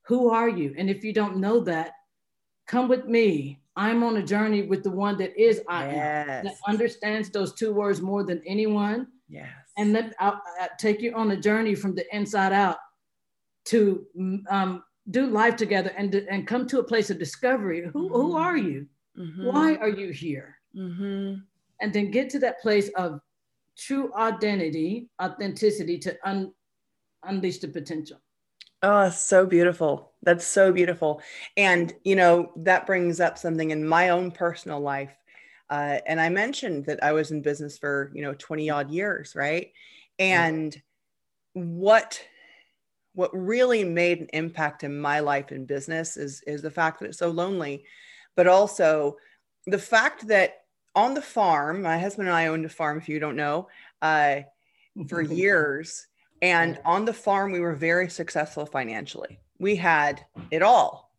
Who 0.06 0.30
are 0.30 0.48
you? 0.48 0.74
And 0.76 0.90
if 0.90 1.04
you 1.04 1.12
don't 1.12 1.38
know 1.38 1.60
that, 1.60 1.92
come 2.66 2.88
with 2.88 3.06
me. 3.06 3.60
I'm 3.76 4.02
on 4.02 4.16
a 4.16 4.22
journey 4.22 4.62
with 4.62 4.82
the 4.82 4.90
one 4.90 5.18
that 5.18 5.36
is 5.40 5.60
I 5.68 5.86
yes. 5.86 6.28
am, 6.28 6.44
that 6.44 6.54
understands 6.66 7.30
those 7.30 7.54
two 7.54 7.72
words 7.72 8.00
more 8.00 8.24
than 8.24 8.42
anyone. 8.46 9.06
Yes. 9.28 9.52
And 9.76 9.94
then 9.94 10.14
I'll, 10.18 10.40
I'll 10.60 10.68
take 10.78 11.00
you 11.00 11.14
on 11.14 11.30
a 11.30 11.36
journey 11.36 11.74
from 11.74 11.94
the 11.94 12.04
inside 12.14 12.52
out 12.52 12.78
to 13.66 14.06
um, 14.48 14.82
do 15.10 15.26
life 15.26 15.56
together 15.56 15.92
and, 15.96 16.14
and 16.14 16.46
come 16.46 16.66
to 16.68 16.78
a 16.78 16.84
place 16.84 17.10
of 17.10 17.18
discovery. 17.18 17.82
Who, 17.92 18.04
mm-hmm. 18.04 18.14
who 18.14 18.36
are 18.36 18.56
you? 18.56 18.86
Mm-hmm. 19.18 19.46
Why 19.46 19.74
are 19.76 19.88
you 19.88 20.12
here? 20.12 20.58
Mm-hmm. 20.74 21.40
And 21.80 21.92
then 21.92 22.10
get 22.10 22.30
to 22.30 22.38
that 22.40 22.60
place 22.60 22.88
of 22.96 23.20
true 23.76 24.12
identity, 24.14 25.08
authenticity 25.20 25.98
to 25.98 26.16
un, 26.24 26.52
unleash 27.24 27.58
the 27.58 27.68
potential. 27.68 28.18
Oh, 28.82 29.10
so 29.10 29.46
beautiful. 29.46 30.12
That's 30.22 30.46
so 30.46 30.72
beautiful. 30.72 31.20
And, 31.56 31.94
you 32.04 32.14
know, 32.16 32.52
that 32.56 32.86
brings 32.86 33.20
up 33.20 33.38
something 33.38 33.70
in 33.70 33.86
my 33.86 34.10
own 34.10 34.30
personal 34.30 34.80
life. 34.80 35.14
Uh, 35.68 35.98
and 36.06 36.20
I 36.20 36.28
mentioned 36.28 36.86
that 36.86 37.02
I 37.02 37.12
was 37.12 37.30
in 37.30 37.42
business 37.42 37.78
for, 37.78 38.12
you 38.14 38.22
know, 38.22 38.34
20 38.34 38.70
odd 38.70 38.90
years, 38.90 39.34
right? 39.34 39.72
And 40.18 40.74
yeah. 40.74 41.62
what 41.62 42.20
what 43.14 43.30
really 43.32 43.82
made 43.82 44.20
an 44.20 44.28
impact 44.34 44.84
in 44.84 45.00
my 45.00 45.20
life 45.20 45.50
in 45.50 45.64
business 45.64 46.16
is 46.18 46.42
is 46.46 46.62
the 46.62 46.70
fact 46.70 47.00
that 47.00 47.06
it's 47.06 47.18
so 47.18 47.30
lonely, 47.30 47.84
but 48.36 48.46
also 48.46 49.16
the 49.66 49.78
fact 49.78 50.28
that 50.28 50.58
on 50.94 51.14
the 51.14 51.22
farm, 51.22 51.82
my 51.82 51.98
husband 51.98 52.28
and 52.28 52.36
I 52.36 52.46
owned 52.46 52.64
a 52.64 52.68
farm, 52.68 52.98
if 52.98 53.08
you 53.08 53.18
don't 53.18 53.36
know, 53.36 53.68
uh, 54.02 54.40
for 55.08 55.20
years. 55.42 56.06
And 56.42 56.78
on 56.84 57.04
the 57.04 57.12
farm, 57.12 57.52
we 57.52 57.60
were 57.60 57.74
very 57.74 58.08
successful 58.10 58.66
financially. 58.66 59.40
We 59.58 59.76
had 59.76 60.24
it 60.50 60.62
all, 60.62 61.10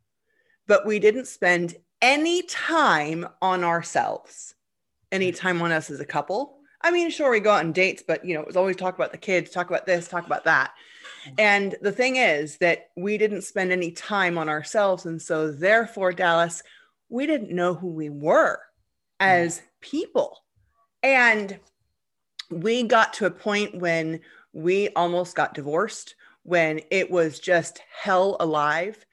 but 0.68 0.86
we 0.86 1.00
didn't 1.00 1.25
spend 1.25 1.75
any 2.01 2.44
time 2.44 3.27
on 3.42 3.63
ourselves, 3.63 4.56
hmm. 5.12 5.16
any 5.16 5.32
time 5.32 5.62
on 5.62 5.72
us 5.72 5.89
as 5.89 6.00
a 6.00 6.06
couple. 6.06 6.58
I 6.82 6.92
mean, 6.92 7.10
sure, 7.10 7.32
we 7.32 7.39
go 7.39 7.51
out 7.51 7.66
on 7.66 7.72
dates, 7.72 8.04
but 8.06 8.24
you 8.24 8.36
know, 8.36 8.42
it 8.42 8.48
was 8.48 8.58
always 8.58 8.75
talk 8.75 8.96
about 8.96 9.12
the 9.12 9.18
kids, 9.18 9.50
talk 9.50 9.70
about 9.70 9.86
this, 9.86 10.08
talk 10.08 10.25
about 10.25 10.46
that. 10.46 10.74
Hmm. 11.25 11.34
And 11.38 11.75
the 11.82 11.92
thing 11.92 12.18
is 12.18 12.58
that 12.58 12.89
we 12.96 13.18
didn't 13.18 13.42
spend 13.42 13.72
any 13.72 13.92
time 13.92 14.38
on 14.38 14.50
ourselves. 14.50 15.06
And 15.06 15.22
so, 15.22 15.51
therefore, 15.51 16.12
Dallas, 16.12 16.63
we 17.10 17.25
didn't 17.25 17.51
know 17.51 17.74
who 17.74 17.88
we 17.88 18.10
were 18.10 18.60
hmm. 19.20 19.27
as 19.27 19.62
people. 19.82 20.44
And 21.04 21.60
we 22.50 22.84
got 22.84 23.13
to 23.13 23.25
a 23.25 23.32
point 23.32 23.80
when 23.80 24.22
we 24.54 24.89
almost 24.89 25.36
got 25.36 25.54
divorced 25.54 26.16
when 26.44 26.80
it 26.92 27.12
was 27.12 27.39
just 27.39 27.82
hell 28.01 28.38
alive. 28.39 29.06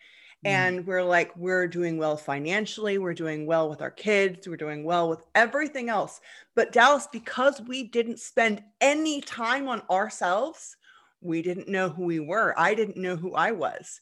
Mm. 0.45 0.51
And 0.51 0.87
we're 0.87 1.03
like, 1.03 1.35
we're 1.37 1.67
doing 1.67 1.97
well 1.97 2.17
financially, 2.17 2.99
we're 2.99 3.15
doing 3.15 3.47
well 3.47 3.69
with 3.69 3.81
our 3.81 3.91
kids, 3.91 4.47
we're 4.47 4.57
doing 4.57 4.85
well 4.85 5.09
with 5.09 5.25
everything 5.35 5.89
else. 5.89 6.21
But 6.55 6.73
Dallas, 6.73 7.09
because 7.11 7.63
we 7.63 7.85
didn't 7.85 8.21
spend 8.21 8.63
any 8.81 9.21
time 9.21 9.69
on 9.69 9.83
ourselves, 9.91 10.77
we 11.21 11.41
didn't 11.41 11.69
know 11.69 11.89
who 11.89 12.05
we 12.05 12.21
were. 12.21 12.55
I 12.59 12.75
didn't 12.75 12.99
know 12.99 13.17
who 13.17 13.35
I 13.35 13.53
was. 13.53 14.01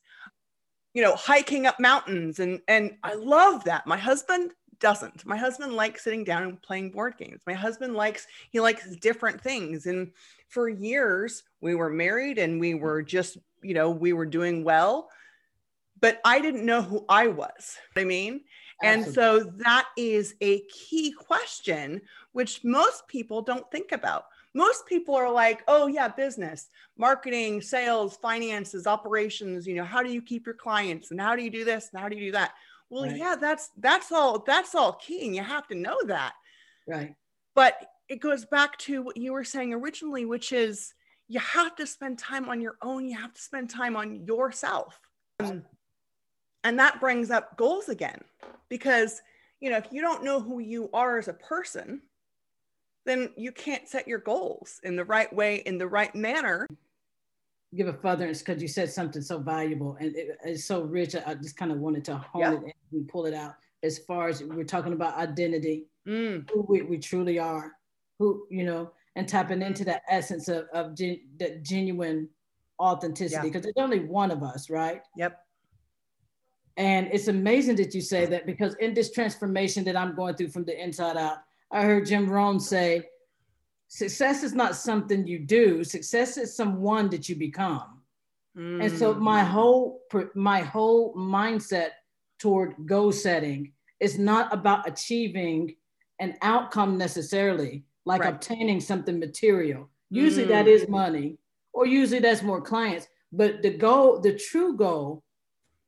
You 0.94 1.02
know, 1.02 1.14
hiking 1.14 1.66
up 1.66 1.80
mountains 1.80 2.38
and 2.40 2.60
and 2.68 2.96
I 3.02 3.14
love 3.14 3.64
that. 3.64 3.86
My 3.86 3.96
husband 3.96 4.50
doesn't. 4.80 5.24
My 5.24 5.36
husband 5.36 5.72
likes 5.72 6.04
sitting 6.04 6.24
down 6.24 6.42
and 6.42 6.60
playing 6.60 6.90
board 6.90 7.14
games. 7.16 7.40
My 7.46 7.54
husband 7.54 7.94
likes 7.94 8.26
he 8.50 8.60
likes 8.60 8.96
different 8.96 9.40
things 9.40 9.86
and 9.86 10.10
for 10.48 10.68
years 10.68 11.44
we 11.62 11.74
were 11.76 11.88
married 11.88 12.36
and 12.36 12.60
we 12.60 12.74
were 12.74 13.02
just, 13.02 13.38
you 13.62 13.72
know, 13.72 13.90
we 13.90 14.12
were 14.12 14.26
doing 14.26 14.64
well, 14.64 15.08
but 16.02 16.20
I 16.24 16.40
didn't 16.40 16.66
know 16.66 16.82
who 16.82 17.06
I 17.08 17.28
was. 17.28 17.78
I 17.96 18.04
mean, 18.04 18.42
Absolutely. 18.82 19.06
and 19.06 19.14
so 19.14 19.52
that 19.64 19.88
is 19.96 20.34
a 20.42 20.60
key 20.62 21.12
question 21.12 22.02
which 22.32 22.62
most 22.64 23.06
people 23.08 23.40
don't 23.40 23.70
think 23.70 23.92
about. 23.92 24.26
Most 24.54 24.84
people 24.86 25.14
are 25.14 25.30
like, 25.30 25.62
"Oh 25.68 25.86
yeah, 25.86 26.08
business, 26.08 26.68
marketing, 26.98 27.62
sales, 27.62 28.18
finances, 28.18 28.86
operations, 28.86 29.66
you 29.66 29.74
know, 29.74 29.84
how 29.84 30.02
do 30.02 30.12
you 30.12 30.20
keep 30.20 30.44
your 30.44 30.56
clients 30.56 31.10
and 31.10 31.20
how 31.20 31.34
do 31.34 31.42
you 31.42 31.50
do 31.50 31.64
this 31.64 31.88
and 31.92 32.02
how 32.02 32.08
do 32.10 32.16
you 32.16 32.26
do 32.26 32.32
that?" 32.32 32.52
Well, 32.90 33.04
right. 33.04 33.16
yeah, 33.16 33.36
that's 33.40 33.70
that's 33.78 34.12
all 34.12 34.40
that's 34.40 34.74
all 34.74 34.94
key 34.94 35.24
and 35.24 35.34
you 35.34 35.42
have 35.42 35.68
to 35.68 35.74
know 35.74 35.96
that. 36.06 36.34
Right. 36.86 37.14
But 37.54 37.78
it 38.08 38.20
goes 38.20 38.44
back 38.44 38.76
to 38.78 39.02
what 39.02 39.16
you 39.16 39.32
were 39.32 39.44
saying 39.44 39.72
originally, 39.72 40.26
which 40.26 40.52
is 40.52 40.92
you 41.28 41.40
have 41.40 41.76
to 41.76 41.86
spend 41.86 42.18
time 42.18 42.48
on 42.48 42.60
your 42.60 42.76
own. 42.82 43.08
You 43.08 43.16
have 43.16 43.32
to 43.32 43.40
spend 43.40 43.70
time 43.70 43.96
on 43.96 44.26
yourself. 44.26 45.00
Um, 45.40 45.62
and 46.64 46.78
that 46.78 47.00
brings 47.00 47.30
up 47.30 47.56
goals 47.56 47.88
again, 47.88 48.20
because, 48.68 49.20
you 49.60 49.70
know, 49.70 49.76
if 49.76 49.86
you 49.90 50.00
don't 50.00 50.24
know 50.24 50.40
who 50.40 50.58
you 50.58 50.90
are 50.92 51.18
as 51.18 51.28
a 51.28 51.34
person, 51.34 52.02
then 53.04 53.30
you 53.36 53.52
can't 53.52 53.88
set 53.88 54.06
your 54.06 54.18
goals 54.18 54.80
in 54.84 54.96
the 54.96 55.04
right 55.04 55.32
way, 55.32 55.56
in 55.66 55.78
the 55.78 55.86
right 55.86 56.14
manner. 56.14 56.66
Give 57.74 57.88
a 57.88 57.92
furtherance 57.92 58.40
because 58.40 58.60
you 58.60 58.68
said 58.68 58.90
something 58.90 59.22
so 59.22 59.38
valuable 59.38 59.96
and 59.98 60.14
it, 60.14 60.38
it's 60.44 60.64
so 60.64 60.82
rich. 60.82 61.16
I 61.16 61.34
just 61.34 61.56
kind 61.56 61.72
of 61.72 61.78
wanted 61.78 62.04
to 62.06 62.16
hone 62.16 62.42
yeah. 62.42 62.52
it 62.68 62.76
and 62.92 63.08
pull 63.08 63.26
it 63.26 63.34
out 63.34 63.54
as 63.82 63.98
far 63.98 64.28
as 64.28 64.42
we're 64.42 64.62
talking 64.62 64.92
about 64.92 65.16
identity, 65.16 65.86
mm. 66.06 66.48
who 66.50 66.66
we, 66.68 66.82
we 66.82 66.98
truly 66.98 67.38
are 67.38 67.72
who 68.22 68.46
you 68.50 68.64
know 68.64 68.90
and 69.16 69.28
tapping 69.28 69.62
into 69.62 69.84
that 69.84 70.02
essence 70.08 70.48
of, 70.48 70.66
of 70.72 70.94
gen, 70.94 71.20
that 71.38 71.64
genuine 71.64 72.28
authenticity 72.80 73.48
because 73.48 73.66
yeah. 73.66 73.72
there's 73.74 73.84
only 73.84 74.00
one 74.00 74.30
of 74.30 74.44
us 74.44 74.70
right 74.70 75.02
yep 75.16 75.40
and 76.76 77.08
it's 77.12 77.28
amazing 77.28 77.76
that 77.76 77.94
you 77.94 78.00
say 78.00 78.26
that 78.26 78.46
because 78.46 78.74
in 78.76 78.94
this 78.94 79.12
transformation 79.12 79.84
that 79.84 79.96
i'm 79.96 80.14
going 80.14 80.34
through 80.34 80.48
from 80.48 80.64
the 80.64 80.82
inside 80.82 81.16
out 81.16 81.38
i 81.70 81.82
heard 81.82 82.06
jim 82.06 82.28
rohn 82.28 82.58
say 82.58 83.04
success 83.88 84.42
is 84.42 84.54
not 84.54 84.74
something 84.74 85.26
you 85.26 85.38
do 85.38 85.84
success 85.84 86.36
is 86.36 86.56
someone 86.56 87.08
that 87.10 87.28
you 87.28 87.36
become 87.36 88.00
mm. 88.56 88.82
and 88.84 88.98
so 88.98 89.14
my 89.14 89.42
mm. 89.42 89.48
whole 89.48 90.00
my 90.34 90.60
whole 90.60 91.14
mindset 91.14 91.90
toward 92.38 92.74
goal 92.86 93.12
setting 93.12 93.72
is 94.00 94.18
not 94.18 94.52
about 94.52 94.88
achieving 94.88 95.74
an 96.18 96.34
outcome 96.42 96.98
necessarily 96.98 97.84
like 98.04 98.22
right. 98.22 98.34
obtaining 98.34 98.80
something 98.80 99.18
material. 99.18 99.88
Usually 100.10 100.46
mm. 100.46 100.48
that 100.50 100.68
is 100.68 100.88
money, 100.88 101.38
or 101.72 101.86
usually 101.86 102.20
that's 102.20 102.42
more 102.42 102.60
clients. 102.60 103.06
But 103.32 103.62
the 103.62 103.70
goal, 103.70 104.20
the 104.20 104.36
true 104.36 104.76
goal, 104.76 105.22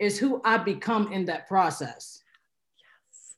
is 0.05 0.19
who 0.19 0.41
I 0.45 0.59
become 0.59 1.13
in 1.13 1.25
that 1.25 1.49
process. 1.49 2.23
Yes. 2.79 3.35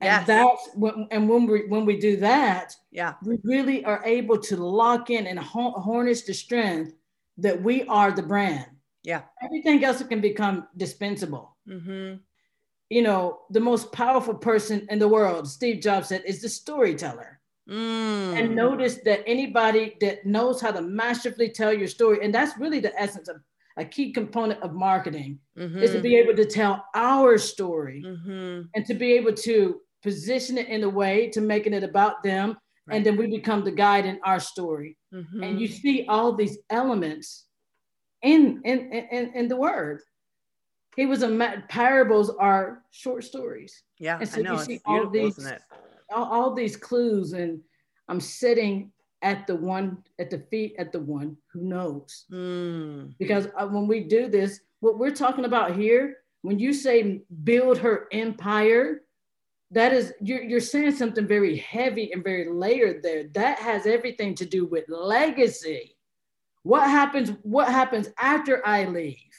And 0.00 0.08
yes. 0.08 0.26
that's 0.26 0.68
when, 0.76 1.08
and 1.10 1.28
when 1.28 1.46
we 1.46 1.66
when 1.66 1.86
we 1.86 1.98
do 1.98 2.16
that, 2.18 2.74
yeah, 2.90 3.14
we 3.24 3.38
really 3.42 3.84
are 3.84 4.02
able 4.04 4.38
to 4.38 4.56
lock 4.56 5.10
in 5.10 5.26
and 5.26 5.38
harness 5.38 6.22
the 6.22 6.34
strength 6.34 6.94
that 7.38 7.60
we 7.60 7.84
are 7.84 8.12
the 8.12 8.22
brand. 8.22 8.66
Yeah. 9.02 9.22
Everything 9.42 9.84
else 9.84 10.02
can 10.02 10.20
become 10.20 10.68
dispensable. 10.76 11.56
Mm-hmm. 11.68 12.16
You 12.90 13.02
know, 13.02 13.40
the 13.50 13.60
most 13.60 13.92
powerful 13.92 14.34
person 14.34 14.86
in 14.90 14.98
the 14.98 15.08
world, 15.08 15.48
Steve 15.48 15.82
Jobs 15.82 16.08
said, 16.08 16.22
is 16.26 16.40
the 16.40 16.48
storyteller. 16.48 17.40
Mm. 17.68 18.38
And 18.38 18.54
notice 18.54 18.98
that 19.04 19.22
anybody 19.26 19.96
that 20.00 20.26
knows 20.26 20.60
how 20.60 20.70
to 20.70 20.82
masterfully 20.82 21.48
tell 21.48 21.72
your 21.72 21.88
story, 21.88 22.18
and 22.22 22.34
that's 22.34 22.58
really 22.58 22.80
the 22.80 22.98
essence 23.00 23.28
of 23.28 23.40
a 23.76 23.84
key 23.84 24.12
component 24.12 24.62
of 24.62 24.72
marketing, 24.72 25.38
mm-hmm. 25.58 25.78
is 25.78 25.92
to 25.92 26.00
be 26.00 26.16
able 26.16 26.34
to 26.34 26.44
tell 26.44 26.84
our 26.94 27.38
story 27.38 28.02
mm-hmm. 28.04 28.62
and 28.74 28.86
to 28.86 28.94
be 28.94 29.12
able 29.12 29.32
to 29.32 29.80
position 30.02 30.58
it 30.58 30.68
in 30.68 30.84
a 30.84 30.88
way 30.88 31.28
to 31.30 31.40
making 31.40 31.74
it 31.74 31.82
about 31.82 32.22
them. 32.22 32.56
Right. 32.86 32.96
And 32.96 33.06
then 33.06 33.16
we 33.16 33.26
become 33.26 33.64
the 33.64 33.72
guide 33.72 34.04
in 34.04 34.20
our 34.24 34.38
story. 34.38 34.96
Mm-hmm. 35.12 35.42
And 35.42 35.60
you 35.60 35.66
see 35.66 36.06
all 36.06 36.34
these 36.34 36.58
elements 36.70 37.46
in, 38.22 38.60
in, 38.64 38.92
in, 38.92 39.32
in 39.34 39.48
the 39.48 39.56
word. 39.56 40.00
He 40.96 41.06
was 41.06 41.22
a 41.22 41.64
parables 41.68 42.30
are 42.30 42.82
short 42.92 43.24
stories. 43.24 43.82
Yeah, 43.98 44.18
and 44.20 44.28
so 44.28 44.38
I 44.38 44.42
know. 44.42 44.52
You 44.52 44.58
see 44.60 44.80
all 44.84 45.10
these, 45.10 45.52
all, 46.14 46.24
all 46.24 46.54
these 46.54 46.76
clues 46.76 47.32
and 47.32 47.60
I'm 48.08 48.20
sitting 48.20 48.92
at 49.24 49.46
the 49.46 49.56
one 49.56 49.98
at 50.20 50.30
the 50.30 50.38
feet 50.50 50.74
at 50.78 50.92
the 50.92 51.00
one 51.00 51.36
who 51.52 51.62
knows 51.62 52.26
mm. 52.30 53.12
because 53.18 53.48
uh, 53.58 53.66
when 53.66 53.88
we 53.88 54.00
do 54.00 54.28
this 54.28 54.60
what 54.80 54.98
we're 54.98 55.10
talking 55.10 55.46
about 55.46 55.74
here 55.74 56.18
when 56.42 56.58
you 56.58 56.72
say 56.72 57.22
build 57.42 57.78
her 57.78 58.06
empire 58.12 59.00
that 59.70 59.92
is 59.92 60.12
you're, 60.20 60.42
you're 60.42 60.60
saying 60.60 60.94
something 60.94 61.26
very 61.26 61.56
heavy 61.56 62.12
and 62.12 62.22
very 62.22 62.48
layered 62.48 63.02
there 63.02 63.24
that 63.32 63.58
has 63.58 63.86
everything 63.86 64.34
to 64.34 64.44
do 64.44 64.66
with 64.66 64.84
legacy 64.88 65.94
What 66.64 66.88
happens? 66.88 67.30
What 67.42 67.68
happens 67.68 68.08
after 68.18 68.66
I 68.66 68.86
leave? 68.86 69.33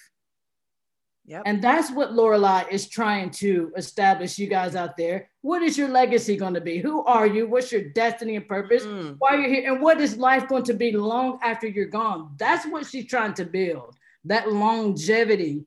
Yep. 1.28 1.44
And 1.46 1.62
that's 1.62 1.92
what 1.92 2.14
Lorelei 2.14 2.66
is 2.70 2.88
trying 2.88 3.32
to 3.32 3.72
establish, 3.76 4.38
you 4.38 4.48
guys 4.48 4.76
out 4.76 4.96
there. 4.96 5.30
What 5.42 5.64
is 5.64 5.76
your 5.76 5.90
legacy 5.90 6.38
going 6.38 6.54
to 6.54 6.62
be? 6.62 6.78
Who 6.78 7.04
are 7.06 7.26
you? 7.26 7.48
What's 7.48 7.72
your 7.72 7.90
destiny 7.90 8.36
and 8.36 8.48
purpose? 8.48 8.86
Mm. 8.86 9.16
Why 9.18 9.36
you're 9.36 9.50
here? 9.50 9.74
And 9.74 9.82
what 9.82 10.00
is 10.00 10.18
life 10.18 10.48
going 10.48 10.64
to 10.66 10.74
be 10.74 10.92
long 10.92 11.40
after 11.42 11.68
you're 11.68 11.88
gone? 11.88 12.36
That's 12.38 12.68
what 12.68 12.86
she's 12.86 13.08
trying 13.08 13.34
to 13.36 13.46
build. 13.46 13.96
That 14.26 14.52
longevity, 14.52 15.66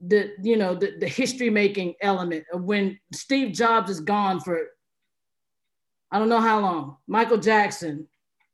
the 0.00 0.32
you 0.42 0.56
know, 0.56 0.74
the, 0.74 0.94
the 0.98 1.08
history 1.08 1.50
making 1.50 1.94
element 2.00 2.44
of 2.52 2.64
when 2.64 2.98
Steve 3.12 3.54
Jobs 3.54 3.88
is 3.88 4.00
gone 4.00 4.40
for 4.40 4.66
I 6.10 6.18
don't 6.18 6.28
know 6.28 6.40
how 6.40 6.60
long. 6.60 6.96
Michael 7.06 7.38
Jackson, 7.38 8.08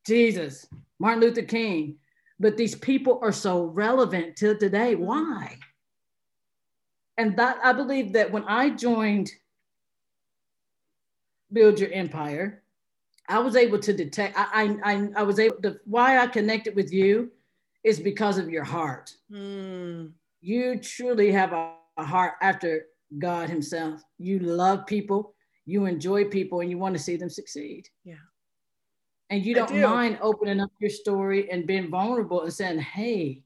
Jesus, 0.07 0.67
Martin 0.99 1.23
Luther 1.23 1.43
King. 1.43 1.97
But 2.39 2.57
these 2.57 2.75
people 2.75 3.21
are 3.23 3.33
so 3.33 3.67
relevant 3.67 4.37
to 4.39 4.57
today. 4.57 4.97
Why? 4.97 5.57
And 7.23 7.37
that 7.37 7.59
I 7.63 7.73
believe 7.73 8.13
that 8.15 8.33
when 8.33 8.43
I 8.49 8.71
joined 8.71 9.31
Build 11.53 11.79
Your 11.79 11.93
Empire, 11.93 12.65
I 13.29 13.39
was 13.39 13.55
able 13.55 13.79
to 13.79 13.93
detect. 13.93 14.35
I 14.37 14.77
I 14.83 15.09
I 15.15 15.23
was 15.23 15.39
able 15.39 15.63
to. 15.63 15.79
Why 15.85 16.19
I 16.19 16.27
connected 16.27 16.75
with 16.75 16.93
you 16.93 17.31
is 17.85 18.01
because 18.01 18.39
of 18.39 18.51
your 18.51 18.65
heart. 18.65 19.15
Mm. 19.31 20.11
You 20.41 20.81
truly 20.81 21.31
have 21.31 21.53
a, 21.53 21.75
a 21.97 22.05
heart 22.05 22.35
after 22.43 22.87
God 23.19 23.49
Himself. 23.49 24.03
You 24.19 24.41
love 24.41 24.85
people. 24.87 25.35
You 25.65 25.87
enjoy 25.87 26.25
people, 26.25 26.59
and 26.61 26.71
you 26.71 26.79
want 26.79 26.97
to 26.97 27.03
see 27.03 27.15
them 27.15 27.31
succeed. 27.31 27.89
Yeah. 28.05 28.27
And 29.31 29.47
you 29.47 29.55
don't 29.55 29.73
do. 29.73 29.87
mind 29.87 30.19
opening 30.21 30.59
up 30.59 30.73
your 30.81 30.91
story 30.91 31.49
and 31.53 31.69
being 31.69 31.89
vulnerable 31.89 32.43
and 32.43 32.53
saying, 32.53 32.81
"Hey, 32.81 33.45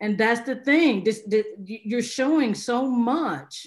and 0.00 0.16
that's 0.18 0.40
the 0.42 0.56
thing 0.56 1.04
this, 1.04 1.22
this 1.26 1.44
you're 1.64 2.02
showing 2.02 2.54
so 2.54 2.86
much 2.88 3.66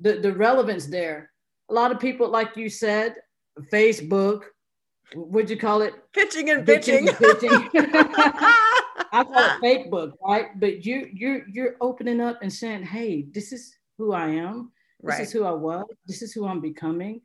the, 0.00 0.14
the 0.14 0.32
relevance 0.32 0.86
there 0.86 1.30
a 1.70 1.74
lot 1.74 1.90
of 1.92 1.98
people 2.00 2.28
like 2.28 2.56
you 2.56 2.68
said 2.68 3.14
facebook 3.72 4.42
what'd 5.14 5.48
you 5.50 5.56
call 5.56 5.82
it 5.82 5.94
Pitching 6.12 6.50
and 6.50 6.66
Bitching 6.66 7.08
bitching. 7.08 7.70
and 7.74 7.92
bitching. 7.92 7.92
i 9.12 9.22
call 9.24 9.44
it 9.44 9.60
fake 9.60 9.90
book 9.90 10.16
right 10.26 10.58
but 10.58 10.84
you 10.84 11.08
you're 11.12 11.46
you're 11.48 11.76
opening 11.80 12.20
up 12.20 12.38
and 12.42 12.52
saying 12.52 12.82
hey 12.82 13.26
this 13.32 13.52
is 13.52 13.76
who 13.98 14.12
i 14.12 14.26
am 14.28 14.72
this 15.02 15.08
right. 15.10 15.20
is 15.20 15.32
who 15.32 15.44
i 15.44 15.50
was 15.52 15.84
this 16.06 16.22
is 16.22 16.32
who 16.32 16.46
i'm 16.46 16.60
becoming 16.60 17.20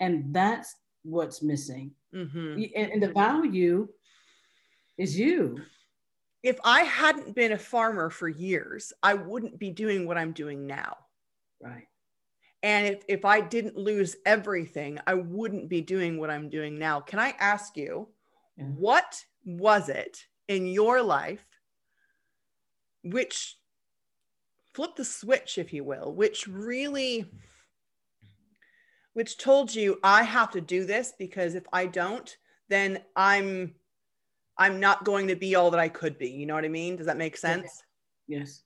and 0.00 0.32
that's 0.34 0.74
what's 1.04 1.42
missing 1.42 1.90
Mhm. 2.14 2.70
and, 2.76 2.92
and 2.92 3.02
the 3.02 3.12
value 3.12 3.88
is 4.98 5.18
you 5.18 5.58
If 6.42 6.58
I 6.64 6.82
hadn't 6.82 7.34
been 7.34 7.52
a 7.52 7.58
farmer 7.58 8.10
for 8.10 8.28
years, 8.28 8.92
I 9.02 9.14
wouldn't 9.14 9.58
be 9.58 9.70
doing 9.70 10.06
what 10.06 10.18
I'm 10.18 10.32
doing 10.32 10.66
now. 10.66 10.96
right 11.60 11.86
And 12.62 12.86
if, 12.86 13.04
if 13.08 13.24
I 13.24 13.40
didn't 13.40 13.76
lose 13.76 14.16
everything, 14.26 14.98
I 15.06 15.14
wouldn't 15.14 15.68
be 15.68 15.80
doing 15.80 16.18
what 16.18 16.30
I'm 16.30 16.48
doing 16.48 16.78
now. 16.78 17.00
Can 17.00 17.18
I 17.18 17.34
ask 17.38 17.76
you, 17.76 18.08
Yeah. 18.56 18.64
what 18.64 19.24
was 19.44 19.88
it 19.88 20.26
in 20.48 20.66
your 20.66 21.02
life 21.02 21.44
which 23.02 23.58
flipped 24.74 24.96
the 24.96 25.04
switch, 25.04 25.58
if 25.58 25.72
you 25.72 25.84
will, 25.84 26.12
which 26.14 26.46
really 26.46 27.26
which 29.14 29.36
told 29.36 29.74
you 29.74 29.98
I 30.02 30.22
have 30.22 30.52
to 30.52 30.60
do 30.60 30.86
this 30.86 31.12
because 31.18 31.54
if 31.54 31.64
I 31.72 31.86
don't, 31.86 32.34
then 32.68 33.02
I'm 33.14 33.74
I'm 34.62 34.78
not 34.78 35.04
going 35.04 35.26
to 35.28 35.36
be 35.36 35.56
all 35.56 35.70
that 35.72 35.80
I 35.80 35.88
could 35.88 36.18
be. 36.18 36.30
You 36.30 36.46
know 36.46 36.54
what 36.54 36.64
I 36.64 36.68
mean? 36.68 36.96
Does 36.96 37.06
that 37.06 37.16
make 37.16 37.36
sense? 37.36 37.82
Yes. 38.28 38.62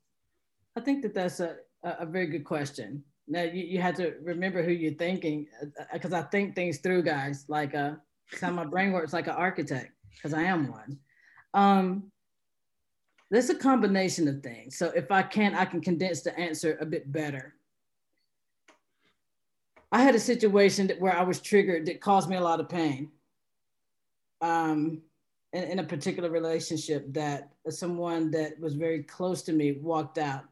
I 0.76 0.80
think 0.80 1.02
that 1.02 1.14
that's 1.14 1.40
a, 1.40 1.56
a 1.82 1.90
a 2.00 2.06
very 2.06 2.26
good 2.26 2.44
question. 2.44 3.02
Now 3.26 3.42
you, 3.42 3.64
you 3.64 3.80
have 3.80 3.96
to 3.96 4.14
remember 4.22 4.62
who 4.62 4.72
you're 4.72 4.92
thinking 4.92 5.46
because 5.92 6.12
I 6.12 6.22
think 6.22 6.54
things 6.54 6.78
through, 6.78 7.02
guys. 7.02 7.46
Like 7.48 7.74
uh, 7.74 7.92
how 8.40 8.50
my 8.50 8.64
brain 8.64 8.92
works 8.92 9.12
like 9.12 9.26
an 9.26 9.35
architect 9.35 9.92
because 10.14 10.35
I 10.35 10.42
am 10.42 10.70
one. 10.70 10.98
Um, 11.54 12.12
there's 13.30 13.50
a 13.50 13.54
combination 13.54 14.28
of 14.28 14.42
things. 14.42 14.76
So 14.78 14.92
if 14.94 15.11
I 15.11 15.22
can, 15.22 15.54
I 15.54 15.64
can 15.64 15.80
condense 15.80 16.20
the 16.22 16.38
answer 16.38 16.76
a 16.80 16.87
bit 16.87 17.11
better. 17.11 17.54
I 19.90 20.02
had 20.02 20.14
a 20.14 20.20
situation 20.20 20.88
that, 20.88 21.00
where 21.00 21.16
I 21.16 21.22
was 21.22 21.40
triggered 21.40 21.87
that 21.87 22.00
caused 22.00 22.28
me 22.28 22.37
a 22.37 22.40
lot 22.40 22.61
of 22.61 22.68
pain. 22.68 23.11
Um, 24.40 25.02
in, 25.57 25.64
in 25.73 25.79
a 25.79 25.85
particular 25.85 26.31
relationship 26.31 27.07
that 27.12 27.51
someone 27.71 28.31
that 28.31 28.59
was 28.61 28.75
very 28.75 29.03
close 29.03 29.42
to 29.42 29.53
me 29.53 29.73
walked 29.81 30.19
out 30.19 30.45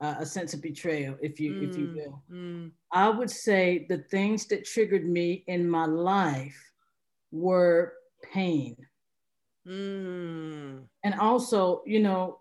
uh, 0.00 0.16
a 0.18 0.26
sense 0.26 0.54
of 0.54 0.60
betrayal 0.62 1.16
if 1.20 1.38
you 1.40 1.54
if 1.60 1.76
you 1.76 1.86
Mm, 1.88 1.94
will. 1.96 2.22
mm, 2.30 2.70
i 2.92 3.08
would 3.08 3.30
say 3.30 3.86
the 3.88 3.98
things 4.14 4.46
that 4.46 4.64
triggered 4.64 5.06
me 5.06 5.44
in 5.46 5.68
my 5.68 5.86
life 5.86 6.58
were 7.32 7.94
pain. 8.32 8.76
Mm. 9.66 10.84
and 11.04 11.14
also 11.20 11.82
you 11.86 12.00
know 12.00 12.38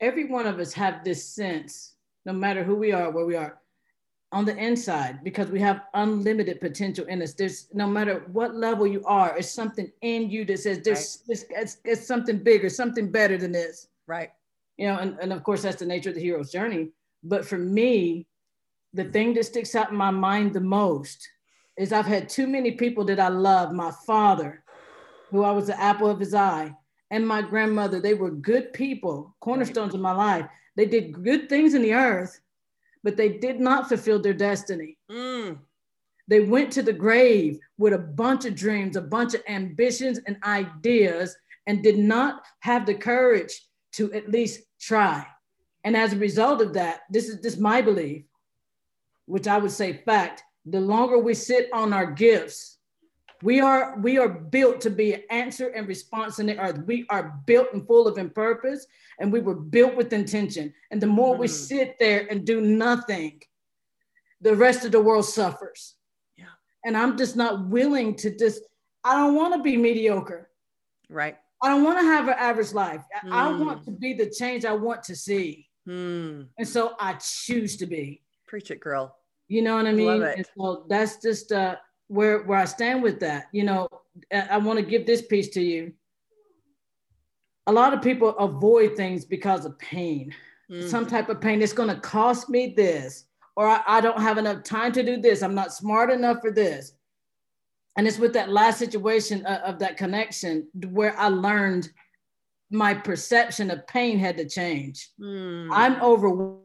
every 0.00 0.26
one 0.26 0.46
of 0.46 0.58
us 0.58 0.72
have 0.72 1.04
this 1.04 1.22
sense 1.40 1.94
no 2.26 2.32
matter 2.32 2.64
who 2.64 2.74
we 2.74 2.90
are 2.92 3.10
where 3.12 3.24
we 3.26 3.36
are 3.36 3.60
on 4.34 4.44
the 4.44 4.56
inside 4.56 5.22
because 5.22 5.48
we 5.48 5.60
have 5.60 5.82
unlimited 5.94 6.60
potential 6.60 7.06
in 7.06 7.22
us. 7.22 7.34
There's 7.34 7.68
no 7.72 7.86
matter 7.86 8.24
what 8.32 8.54
level 8.54 8.86
you 8.86 9.02
are 9.04 9.36
it's 9.38 9.50
something 9.50 9.90
in 10.02 10.30
you 10.30 10.44
that 10.46 10.58
says 10.58 10.80
there's 10.82 11.18
this 11.26 11.46
it's, 11.50 11.78
it's 11.84 12.06
something 12.06 12.38
bigger 12.38 12.68
something 12.68 13.10
better 13.10 13.38
than 13.38 13.52
this. 13.52 13.88
Right. 14.06 14.30
you 14.76 14.86
know 14.86 14.98
and, 14.98 15.16
and 15.20 15.32
of 15.32 15.42
course 15.44 15.62
that's 15.62 15.78
the 15.78 15.86
nature 15.86 16.10
of 16.10 16.16
the 16.16 16.20
hero's 16.20 16.52
journey. 16.52 16.90
But 17.22 17.46
for 17.46 17.58
me 17.58 18.26
the 18.92 19.04
thing 19.04 19.34
that 19.34 19.44
sticks 19.44 19.74
out 19.74 19.90
in 19.90 19.96
my 19.96 20.10
mind 20.10 20.52
the 20.52 20.60
most 20.60 21.28
is 21.76 21.92
i've 21.92 22.06
had 22.06 22.28
too 22.28 22.46
many 22.46 22.72
people 22.72 23.04
that 23.04 23.18
i 23.18 23.26
love 23.26 23.72
my 23.72 23.90
father 24.06 24.62
who 25.30 25.42
i 25.42 25.50
was 25.50 25.66
the 25.66 25.80
apple 25.80 26.08
of 26.08 26.20
his 26.20 26.32
eye 26.32 26.72
and 27.14 27.26
my 27.26 27.42
grandmother. 27.42 28.00
They 28.00 28.14
were 28.14 28.30
good 28.30 28.72
people 28.72 29.36
cornerstones 29.40 29.94
of 29.94 30.00
my 30.00 30.12
life. 30.12 30.46
They 30.76 30.86
did 30.86 31.22
good 31.22 31.48
things 31.48 31.74
in 31.74 31.82
the 31.82 31.94
earth 31.94 32.40
but 33.04 33.16
they 33.16 33.28
did 33.28 33.60
not 33.60 33.88
fulfill 33.88 34.18
their 34.20 34.34
destiny 34.34 34.96
Mm. 35.10 35.58
they 36.26 36.40
went 36.40 36.72
to 36.72 36.82
the 36.82 36.92
grave 36.92 37.60
with 37.78 37.92
a 37.92 37.98
bunch 37.98 38.44
of 38.46 38.56
dreams, 38.56 38.96
a 38.96 39.02
bunch 39.02 39.34
of 39.34 39.42
ambitions 39.46 40.18
and 40.26 40.36
ideas, 40.42 41.36
and 41.66 41.82
did 41.82 41.98
not 41.98 42.42
have 42.60 42.86
the 42.86 42.94
courage 42.94 43.54
to 43.92 44.12
at 44.12 44.30
least 44.30 44.62
try. 44.80 45.24
And 45.84 45.96
as 45.96 46.12
a 46.12 46.18
result 46.18 46.60
of 46.62 46.72
that, 46.74 47.02
this 47.10 47.28
is 47.28 47.40
this 47.42 47.54
is 47.54 47.60
my 47.60 47.82
belief, 47.82 48.24
which 49.26 49.46
I 49.46 49.58
would 49.58 49.70
say 49.70 50.02
fact. 50.04 50.42
The 50.64 50.80
longer 50.80 51.18
we 51.18 51.34
sit 51.34 51.68
on 51.72 51.92
our 51.92 52.10
gifts, 52.10 52.73
we 53.44 53.60
are 53.60 53.98
we 53.98 54.16
are 54.16 54.28
built 54.28 54.80
to 54.80 54.90
be 54.90 55.12
an 55.12 55.22
answer 55.28 55.68
and 55.68 55.86
response 55.86 56.38
in 56.38 56.46
the 56.46 56.58
earth. 56.58 56.78
We 56.86 57.04
are 57.10 57.38
built 57.46 57.68
and 57.74 57.86
full 57.86 58.08
of 58.08 58.16
in 58.16 58.30
purpose, 58.30 58.86
and 59.18 59.30
we 59.30 59.40
were 59.40 59.54
built 59.54 59.94
with 59.96 60.14
intention. 60.14 60.72
And 60.90 60.98
the 61.00 61.06
more 61.06 61.36
we 61.36 61.46
Mhm. 61.46 61.50
sit 61.68 61.98
there 61.98 62.26
and 62.30 62.46
do 62.46 62.62
nothing, 62.62 63.42
the 64.40 64.56
rest 64.56 64.86
of 64.86 64.92
the 64.92 65.00
world 65.02 65.26
suffers. 65.26 65.96
Yeah. 66.38 66.46
And 66.86 66.96
I'm 66.96 67.18
just 67.18 67.36
not 67.36 67.68
willing 67.68 68.16
to 68.22 68.34
just, 68.34 68.62
I 69.04 69.12
don't 69.18 69.34
want 69.34 69.52
to 69.54 69.60
be 69.62 69.76
mediocre. 69.76 70.50
Right. 71.10 71.36
I 71.62 71.68
don't 71.68 71.84
want 71.84 71.98
to 71.98 72.04
have 72.06 72.28
an 72.28 72.36
average 72.38 72.72
life. 72.72 73.04
I- 73.22 73.48
I 73.48 73.52
Mm. 73.52 73.64
want 73.66 73.84
to 73.84 73.90
be 73.90 74.14
the 74.14 74.30
change 74.30 74.64
I 74.64 74.72
want 74.72 75.02
to 75.04 75.14
see. 75.14 75.68
Mm. 75.86 76.48
And 76.58 76.66
so 76.68 76.94
I 76.98 77.10
choose 77.20 77.76
to 77.76 77.86
be. 77.86 78.22
Preach 78.46 78.70
it, 78.70 78.80
girl. 78.80 79.18
You 79.48 79.60
know 79.60 79.76
what 79.76 79.86
I 79.86 79.92
mean? 79.92 80.06
Love 80.06 80.22
it. 80.22 80.36
And 80.38 80.46
so 80.56 80.86
that's 80.88 81.18
just 81.20 81.52
uh, 81.52 81.76
where 82.08 82.42
where 82.42 82.58
I 82.58 82.64
stand 82.64 83.02
with 83.02 83.20
that. 83.20 83.46
You 83.52 83.64
know, 83.64 83.88
I, 84.32 84.48
I 84.52 84.56
want 84.58 84.78
to 84.78 84.84
give 84.84 85.06
this 85.06 85.22
piece 85.22 85.48
to 85.50 85.60
you. 85.60 85.92
A 87.66 87.72
lot 87.72 87.94
of 87.94 88.02
people 88.02 88.30
avoid 88.38 88.96
things 88.96 89.24
because 89.24 89.64
of 89.64 89.78
pain. 89.78 90.34
Mm. 90.70 90.88
some 90.88 91.06
type 91.06 91.28
of 91.28 91.40
pain. 91.40 91.60
It's 91.60 91.72
going 91.72 91.90
to 91.90 92.00
cost 92.00 92.48
me 92.48 92.72
this, 92.74 93.26
or 93.54 93.66
I, 93.68 93.82
I 93.86 94.00
don't 94.00 94.20
have 94.20 94.38
enough 94.38 94.62
time 94.62 94.92
to 94.92 95.02
do 95.02 95.20
this. 95.20 95.42
I'm 95.42 95.54
not 95.54 95.74
smart 95.74 96.10
enough 96.10 96.38
for 96.40 96.50
this. 96.50 96.92
And 97.96 98.08
it's 98.08 98.18
with 98.18 98.32
that 98.32 98.50
last 98.50 98.78
situation 98.78 99.44
of, 99.46 99.74
of 99.74 99.78
that 99.80 99.96
connection 99.96 100.66
where 100.90 101.16
I 101.18 101.28
learned 101.28 101.90
my 102.70 102.94
perception 102.94 103.70
of 103.70 103.86
pain 103.86 104.18
had 104.18 104.38
to 104.38 104.48
change. 104.48 105.10
Mm. 105.20 105.68
I'm 105.70 106.00
overweight 106.00 106.64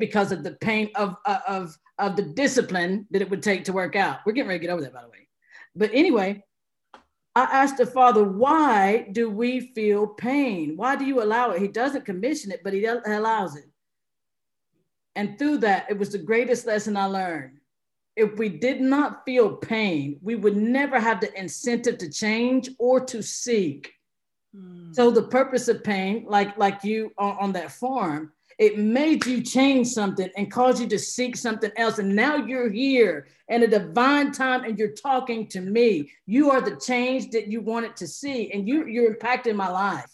because 0.00 0.32
of 0.32 0.42
the 0.42 0.56
pain 0.60 0.90
of, 0.96 1.16
of, 1.24 1.78
of 1.98 2.16
the 2.16 2.22
discipline 2.22 3.06
that 3.10 3.22
it 3.22 3.30
would 3.30 3.42
take 3.42 3.64
to 3.64 3.72
work 3.72 3.96
out. 3.96 4.20
We're 4.24 4.32
getting 4.32 4.48
ready 4.48 4.60
to 4.60 4.66
get 4.66 4.72
over 4.72 4.82
that, 4.82 4.92
by 4.92 5.02
the 5.02 5.08
way. 5.08 5.28
But 5.74 5.90
anyway, 5.92 6.44
I 7.34 7.42
asked 7.42 7.76
the 7.76 7.86
Father, 7.86 8.24
why 8.24 9.08
do 9.12 9.30
we 9.30 9.72
feel 9.72 10.06
pain? 10.06 10.76
Why 10.76 10.96
do 10.96 11.04
you 11.04 11.22
allow 11.22 11.50
it? 11.50 11.62
He 11.62 11.68
doesn't 11.68 12.04
commission 12.04 12.50
it, 12.50 12.62
but 12.64 12.72
he 12.72 12.84
allows 12.84 13.56
it. 13.56 13.64
And 15.14 15.38
through 15.38 15.58
that, 15.58 15.86
it 15.90 15.98
was 15.98 16.10
the 16.10 16.18
greatest 16.18 16.66
lesson 16.66 16.96
I 16.96 17.06
learned. 17.06 17.58
If 18.16 18.36
we 18.38 18.48
did 18.48 18.80
not 18.80 19.24
feel 19.24 19.56
pain, 19.56 20.18
we 20.22 20.34
would 20.34 20.56
never 20.56 20.98
have 20.98 21.20
the 21.20 21.32
incentive 21.38 21.98
to 21.98 22.10
change 22.10 22.70
or 22.78 23.00
to 23.06 23.22
seek. 23.22 23.92
Mm. 24.56 24.94
So 24.94 25.10
the 25.10 25.22
purpose 25.22 25.68
of 25.68 25.84
pain, 25.84 26.24
like 26.26 26.56
like 26.58 26.82
you 26.82 27.12
on, 27.18 27.36
on 27.40 27.52
that 27.52 27.70
farm, 27.70 28.32
it 28.58 28.76
made 28.76 29.24
you 29.24 29.40
change 29.40 29.86
something 29.86 30.28
and 30.36 30.50
caused 30.50 30.80
you 30.80 30.88
to 30.88 30.98
seek 30.98 31.36
something 31.36 31.70
else. 31.76 31.98
And 31.98 32.14
now 32.14 32.36
you're 32.36 32.70
here 32.70 33.28
in 33.48 33.62
a 33.62 33.68
divine 33.68 34.32
time 34.32 34.64
and 34.64 34.76
you're 34.76 34.92
talking 34.94 35.46
to 35.48 35.60
me. 35.60 36.10
You 36.26 36.50
are 36.50 36.60
the 36.60 36.76
change 36.76 37.30
that 37.30 37.46
you 37.46 37.60
wanted 37.60 37.94
to 37.96 38.06
see, 38.06 38.50
and 38.52 38.68
you 38.68 38.86
you're 38.86 39.14
impacting 39.14 39.54
my 39.54 39.70
life. 39.70 40.12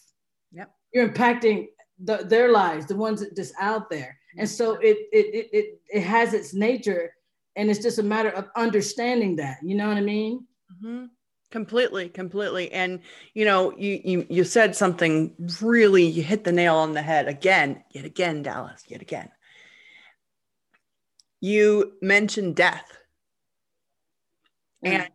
Yep. 0.52 0.70
You're 0.92 1.09
impacting 1.09 1.68
the, 2.02 2.18
their 2.18 2.52
lives, 2.52 2.87
the 2.87 2.96
ones 2.96 3.20
that 3.20 3.35
just 3.35 3.54
out 3.59 3.88
there. 3.88 4.18
And 4.37 4.48
so 4.48 4.74
it, 4.74 4.98
it 5.12 5.26
it 5.35 5.48
it 5.52 5.80
it 5.88 6.00
has 6.02 6.35
its 6.35 6.52
nature, 6.54 7.14
and 7.57 7.70
it's 7.70 7.80
just 7.80 7.98
a 7.98 8.02
matter 8.02 8.30
of 8.30 8.48
understanding 8.57 9.37
that. 9.37 9.59
You 9.62 9.76
know 9.76 9.88
what 9.88 9.96
I 9.96 10.02
mean? 10.02 10.46
Mm-hmm. 10.72 11.07
Completely, 11.54 12.08
completely. 12.08 12.72
And 12.72 12.98
you 13.32 13.44
know, 13.44 13.72
you 13.78 14.00
you 14.04 14.26
you 14.28 14.42
said 14.42 14.74
something 14.74 15.36
really. 15.62 16.02
You 16.02 16.24
hit 16.24 16.42
the 16.42 16.50
nail 16.50 16.74
on 16.74 16.94
the 16.94 17.00
head 17.00 17.28
again, 17.28 17.84
yet 17.92 18.04
again, 18.04 18.42
Dallas, 18.42 18.82
yet 18.88 19.02
again. 19.02 19.28
You 21.40 21.92
mentioned 22.02 22.56
death, 22.56 22.98
mm-hmm. 24.84 25.02
and 25.02 25.10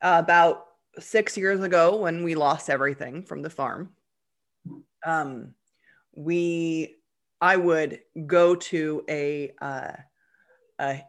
about 0.00 0.66
six 1.00 1.36
years 1.36 1.60
ago, 1.60 1.96
when 1.96 2.22
we 2.22 2.36
lost 2.36 2.70
everything 2.70 3.24
from 3.24 3.42
the 3.42 3.50
farm, 3.50 3.90
um, 5.04 5.54
we 6.14 6.94
I 7.40 7.56
would 7.56 8.02
go 8.24 8.54
to 8.54 9.04
a, 9.08 9.52
uh, 9.60 9.92
a 10.78 11.02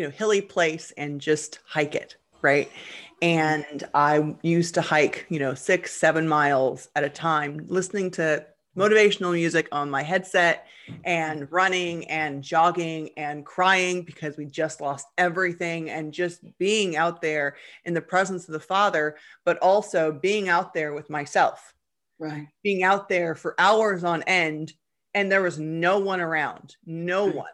you 0.00 0.06
know 0.06 0.10
hilly 0.10 0.40
place 0.40 0.92
and 0.96 1.20
just 1.20 1.58
hike 1.66 1.94
it 1.94 2.16
right? 2.42 2.72
And 3.20 3.84
i 3.92 4.34
used 4.42 4.74
to 4.74 4.80
hike 4.80 5.26
you 5.28 5.38
know 5.38 5.52
six 5.52 5.92
seven 5.94 6.26
miles 6.26 6.88
at 6.96 7.04
a 7.04 7.10
time 7.10 7.66
listening 7.68 8.10
to 8.12 8.46
motivational 8.74 9.34
music 9.34 9.68
on 9.72 9.90
my 9.90 10.02
headset 10.02 10.66
and 11.04 11.52
running 11.52 12.08
and 12.08 12.42
jogging 12.42 13.10
and 13.18 13.44
crying 13.44 14.02
because 14.02 14.38
we 14.38 14.46
just 14.46 14.80
lost 14.80 15.06
everything 15.18 15.90
and 15.90 16.14
just 16.14 16.40
being 16.58 16.96
out 16.96 17.20
there 17.20 17.56
in 17.84 17.92
the 17.92 18.00
presence 18.00 18.48
of 18.48 18.54
the 18.54 18.60
father 18.60 19.16
but 19.44 19.58
also 19.58 20.10
being 20.12 20.48
out 20.48 20.72
there 20.72 20.94
with 20.94 21.10
myself. 21.10 21.74
Right. 22.18 22.48
Being 22.62 22.84
out 22.84 23.08
there 23.10 23.34
for 23.34 23.54
hours 23.58 24.02
on 24.02 24.22
end 24.22 24.72
and 25.12 25.30
there 25.30 25.42
was 25.42 25.58
no 25.58 25.98
one 25.98 26.20
around 26.20 26.76
no 26.86 27.26
right. 27.26 27.36
one. 27.36 27.52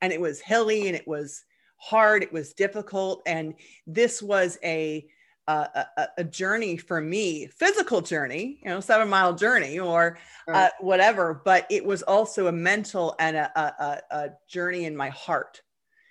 And 0.00 0.12
it 0.12 0.20
was 0.20 0.40
hilly 0.40 0.86
and 0.86 0.94
it 0.94 1.08
was 1.08 1.42
hard 1.78 2.22
it 2.22 2.32
was 2.32 2.52
difficult 2.52 3.22
and 3.26 3.54
this 3.86 4.20
was 4.22 4.58
a 4.64 5.06
a, 5.48 6.08
a, 6.18 6.24
journey 6.24 6.76
for 6.76 7.00
me 7.00 7.46
physical 7.46 8.02
journey 8.02 8.58
you 8.62 8.68
know 8.68 8.80
seven 8.80 9.08
mile 9.08 9.34
journey 9.34 9.78
or 9.78 10.18
uh, 10.46 10.52
right. 10.52 10.66
uh, 10.66 10.70
whatever 10.80 11.40
but 11.44 11.66
it 11.70 11.82
was 11.82 12.02
also 12.02 12.48
a 12.48 12.52
mental 12.52 13.14
and 13.18 13.34
a, 13.36 13.50
a, 13.58 14.02
a 14.10 14.30
journey 14.46 14.84
in 14.84 14.94
my 14.94 15.08
heart 15.08 15.62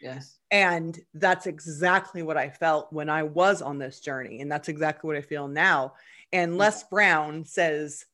yes 0.01 0.39
and 0.49 0.99
that's 1.13 1.45
exactly 1.45 2.23
what 2.23 2.37
i 2.37 2.49
felt 2.49 2.91
when 2.91 3.09
i 3.09 3.21
was 3.21 3.61
on 3.61 3.77
this 3.77 3.99
journey 3.99 4.41
and 4.41 4.51
that's 4.51 4.69
exactly 4.69 5.07
what 5.07 5.17
i 5.17 5.21
feel 5.21 5.47
now 5.47 5.93
and 6.33 6.53
mm. 6.53 6.57
les 6.57 6.83
brown 6.85 7.45
says 7.45 8.05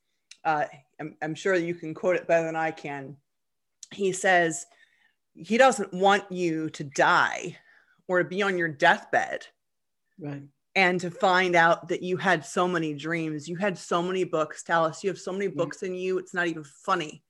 uh, 0.43 0.65
I'm, 0.99 1.15
I'm 1.21 1.35
sure 1.35 1.55
you 1.55 1.73
can 1.73 1.93
quote 1.93 2.17
it 2.17 2.27
better 2.27 2.45
than 2.45 2.57
i 2.57 2.71
can 2.71 3.15
he 3.93 4.11
says 4.11 4.65
he 5.35 5.57
doesn't 5.57 5.93
want 5.93 6.31
you 6.31 6.69
to 6.71 6.83
die 6.83 7.57
or 8.07 8.21
to 8.21 8.29
be 8.29 8.41
on 8.41 8.57
your 8.57 8.67
deathbed. 8.67 9.45
Right. 10.19 10.43
And 10.75 10.99
to 11.01 11.11
find 11.11 11.55
out 11.55 11.89
that 11.89 12.01
you 12.01 12.17
had 12.17 12.45
so 12.45 12.67
many 12.67 12.93
dreams 12.93 13.47
you 13.47 13.55
had 13.55 13.77
so 13.77 14.01
many 14.01 14.23
books 14.23 14.63
Dallas, 14.63 15.03
you 15.03 15.09
have 15.09 15.19
so 15.19 15.31
many 15.31 15.47
books 15.47 15.83
in 15.83 15.93
you 15.93 16.17
it's 16.17 16.33
not 16.33 16.47
even 16.47 16.63
funny. 16.63 17.23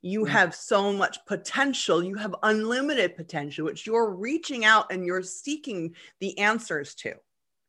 You 0.00 0.26
yeah. 0.26 0.32
have 0.32 0.54
so 0.54 0.92
much 0.92 1.18
potential 1.26 2.02
you 2.02 2.14
have 2.16 2.34
unlimited 2.42 3.16
potential 3.16 3.64
which 3.64 3.86
you're 3.86 4.10
reaching 4.10 4.64
out 4.64 4.92
and 4.92 5.04
you're 5.04 5.22
seeking 5.22 5.94
the 6.20 6.38
answers 6.38 6.94
to. 6.96 7.14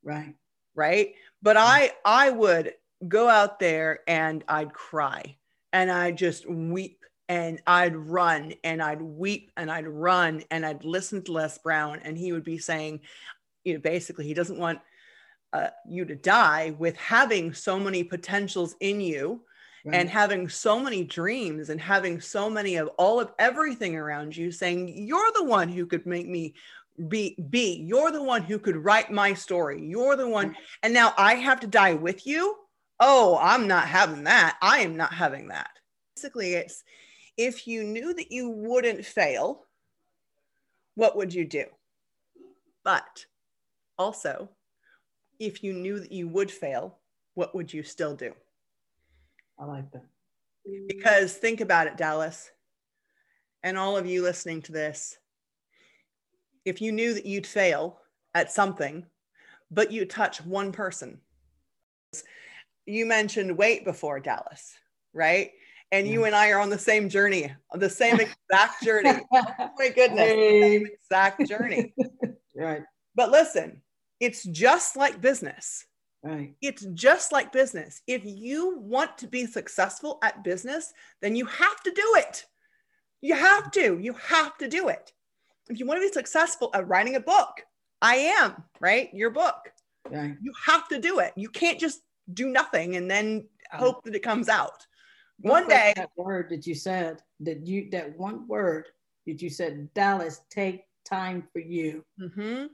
Right. 0.03 0.35
Right? 0.75 1.15
But 1.41 1.55
yeah. 1.55 1.63
i 1.63 1.91
i 2.05 2.29
would 2.29 2.73
go 3.07 3.29
out 3.29 3.59
there 3.59 3.99
and 4.07 4.43
i'd 4.49 4.73
cry 4.73 5.37
and 5.71 5.89
i 5.89 6.11
just 6.11 6.49
weep 6.49 6.99
and 7.29 7.61
I'd 7.67 7.95
run 7.95 8.53
and 8.63 8.81
I'd 8.81 9.01
weep 9.01 9.51
and 9.55 9.71
I'd 9.71 9.87
run 9.87 10.43
and 10.49 10.65
I'd 10.65 10.83
listen 10.83 11.23
to 11.23 11.31
Les 11.31 11.59
Brown 11.59 11.99
and 12.03 12.17
he 12.17 12.33
would 12.33 12.43
be 12.43 12.57
saying, 12.57 13.01
you 13.63 13.75
know, 13.75 13.79
basically 13.79 14.25
he 14.25 14.33
doesn't 14.33 14.57
want 14.57 14.79
uh, 15.53 15.69
you 15.87 16.05
to 16.05 16.15
die 16.15 16.75
with 16.79 16.97
having 16.97 17.53
so 17.53 17.79
many 17.79 18.03
potentials 18.03 18.75
in 18.79 18.99
you 18.99 19.41
right. 19.85 19.95
and 19.95 20.09
having 20.09 20.49
so 20.49 20.79
many 20.79 21.03
dreams 21.03 21.69
and 21.69 21.79
having 21.79 22.19
so 22.19 22.49
many 22.49 22.77
of 22.77 22.87
all 22.97 23.19
of 23.19 23.31
everything 23.37 23.95
around 23.95 24.35
you 24.35 24.51
saying 24.51 24.91
you're 24.95 25.31
the 25.35 25.45
one 25.45 25.69
who 25.69 25.85
could 25.85 26.05
make 26.05 26.27
me 26.27 26.53
be 27.07 27.37
be. 27.49 27.75
You're 27.87 28.11
the 28.11 28.21
one 28.21 28.43
who 28.43 28.59
could 28.59 28.75
write 28.75 29.09
my 29.09 29.33
story. 29.33 29.81
You're 29.85 30.17
the 30.17 30.27
one 30.27 30.55
and 30.83 30.93
now 30.93 31.13
i 31.17 31.35
have 31.35 31.59
to 31.61 31.67
die 31.67 31.93
with 31.93 32.27
you? 32.27 32.55
Oh 32.99 33.37
i'm 33.41 33.67
not 33.67 33.87
having 33.87 34.25
that. 34.25 34.57
I 34.61 34.79
am 34.79 34.97
not 34.97 35.13
having 35.13 35.49
that. 35.49 35.69
Basically 36.15 36.53
it's 36.53 36.83
if 37.39 37.65
you 37.65 37.85
knew 37.85 38.13
that 38.13 38.33
you 38.33 38.49
wouldn't 38.49 39.05
fail, 39.05 39.65
what 40.95 41.15
would 41.15 41.33
you 41.33 41.45
do? 41.45 41.63
But 42.83 43.25
also, 43.97 44.49
if 45.39 45.63
you 45.63 45.71
knew 45.71 46.01
that 46.01 46.11
you 46.11 46.27
would 46.27 46.51
fail, 46.51 46.97
what 47.35 47.55
would 47.55 47.73
you 47.73 47.81
still 47.81 48.13
do? 48.13 48.33
I 49.57 49.63
like 49.63 49.89
that. 49.91 50.03
Because 50.85 51.33
think 51.33 51.61
about 51.61 51.87
it, 51.87 51.95
Dallas, 51.95 52.51
and 53.63 53.77
all 53.77 53.95
of 53.95 54.05
you 54.05 54.21
listening 54.21 54.61
to 54.63 54.73
this. 54.73 55.17
If 56.65 56.81
you 56.81 56.91
knew 56.91 57.13
that 57.13 57.25
you'd 57.25 57.47
fail 57.47 57.99
at 58.35 58.51
something, 58.51 59.05
but 59.71 59.93
you 59.93 60.03
touch 60.03 60.43
one 60.43 60.73
person, 60.73 61.21
you 62.85 63.05
mentioned 63.05 63.57
weight 63.57 63.85
before, 63.85 64.19
Dallas, 64.19 64.73
right? 65.13 65.51
And 65.91 66.07
you 66.07 66.25
and 66.25 66.35
I 66.35 66.49
are 66.51 66.59
on 66.59 66.69
the 66.69 66.79
same 66.79 67.09
journey, 67.09 67.51
the 67.73 67.89
same 67.89 68.19
exact 68.49 68.83
journey. 68.83 69.21
oh 69.33 69.69
my 69.77 69.89
goodness, 69.89 70.29
same 70.29 70.87
exact 70.87 71.47
journey. 71.47 71.93
right. 72.55 72.83
But 73.15 73.31
listen, 73.31 73.81
it's 74.19 74.43
just 74.43 74.95
like 74.95 75.21
business. 75.21 75.85
Right. 76.23 76.53
It's 76.61 76.85
just 76.93 77.31
like 77.31 77.51
business. 77.51 78.01
If 78.05 78.23
you 78.25 78.77
want 78.79 79.17
to 79.19 79.27
be 79.27 79.45
successful 79.45 80.19
at 80.21 80.43
business, 80.43 80.93
then 81.21 81.35
you 81.35 81.45
have 81.45 81.81
to 81.83 81.91
do 81.91 82.13
it. 82.17 82.45
You 83.21 83.35
have 83.35 83.71
to. 83.71 83.97
You 83.99 84.13
have 84.13 84.57
to 84.57 84.67
do 84.67 84.89
it. 84.89 85.13
If 85.69 85.79
you 85.79 85.85
want 85.85 86.01
to 86.01 86.07
be 86.07 86.13
successful 86.13 86.71
at 86.73 86.87
writing 86.87 87.15
a 87.15 87.21
book, 87.21 87.61
I 88.01 88.15
am, 88.15 88.63
right? 88.81 89.13
Your 89.13 89.29
book. 89.29 89.71
Right. 90.09 90.35
You 90.41 90.51
have 90.65 90.87
to 90.89 90.99
do 90.99 91.19
it. 91.19 91.33
You 91.35 91.49
can't 91.49 91.79
just 91.79 92.01
do 92.33 92.49
nothing 92.49 92.95
and 92.95 93.09
then 93.09 93.47
hope 93.71 94.03
that 94.03 94.15
it 94.15 94.23
comes 94.23 94.49
out 94.49 94.85
one 95.41 95.67
day 95.67 95.93
that 95.95 96.09
word 96.17 96.49
that 96.49 96.67
you 96.67 96.75
said 96.75 97.21
that 97.39 97.65
you 97.65 97.89
that 97.91 98.17
one 98.17 98.47
word 98.47 98.85
that 99.25 99.41
you 99.41 99.49
said 99.49 99.93
dallas 99.93 100.41
take 100.49 100.83
time 101.09 101.47
for 101.51 101.59
you. 101.59 102.05
Mm-hmm. 102.21 102.65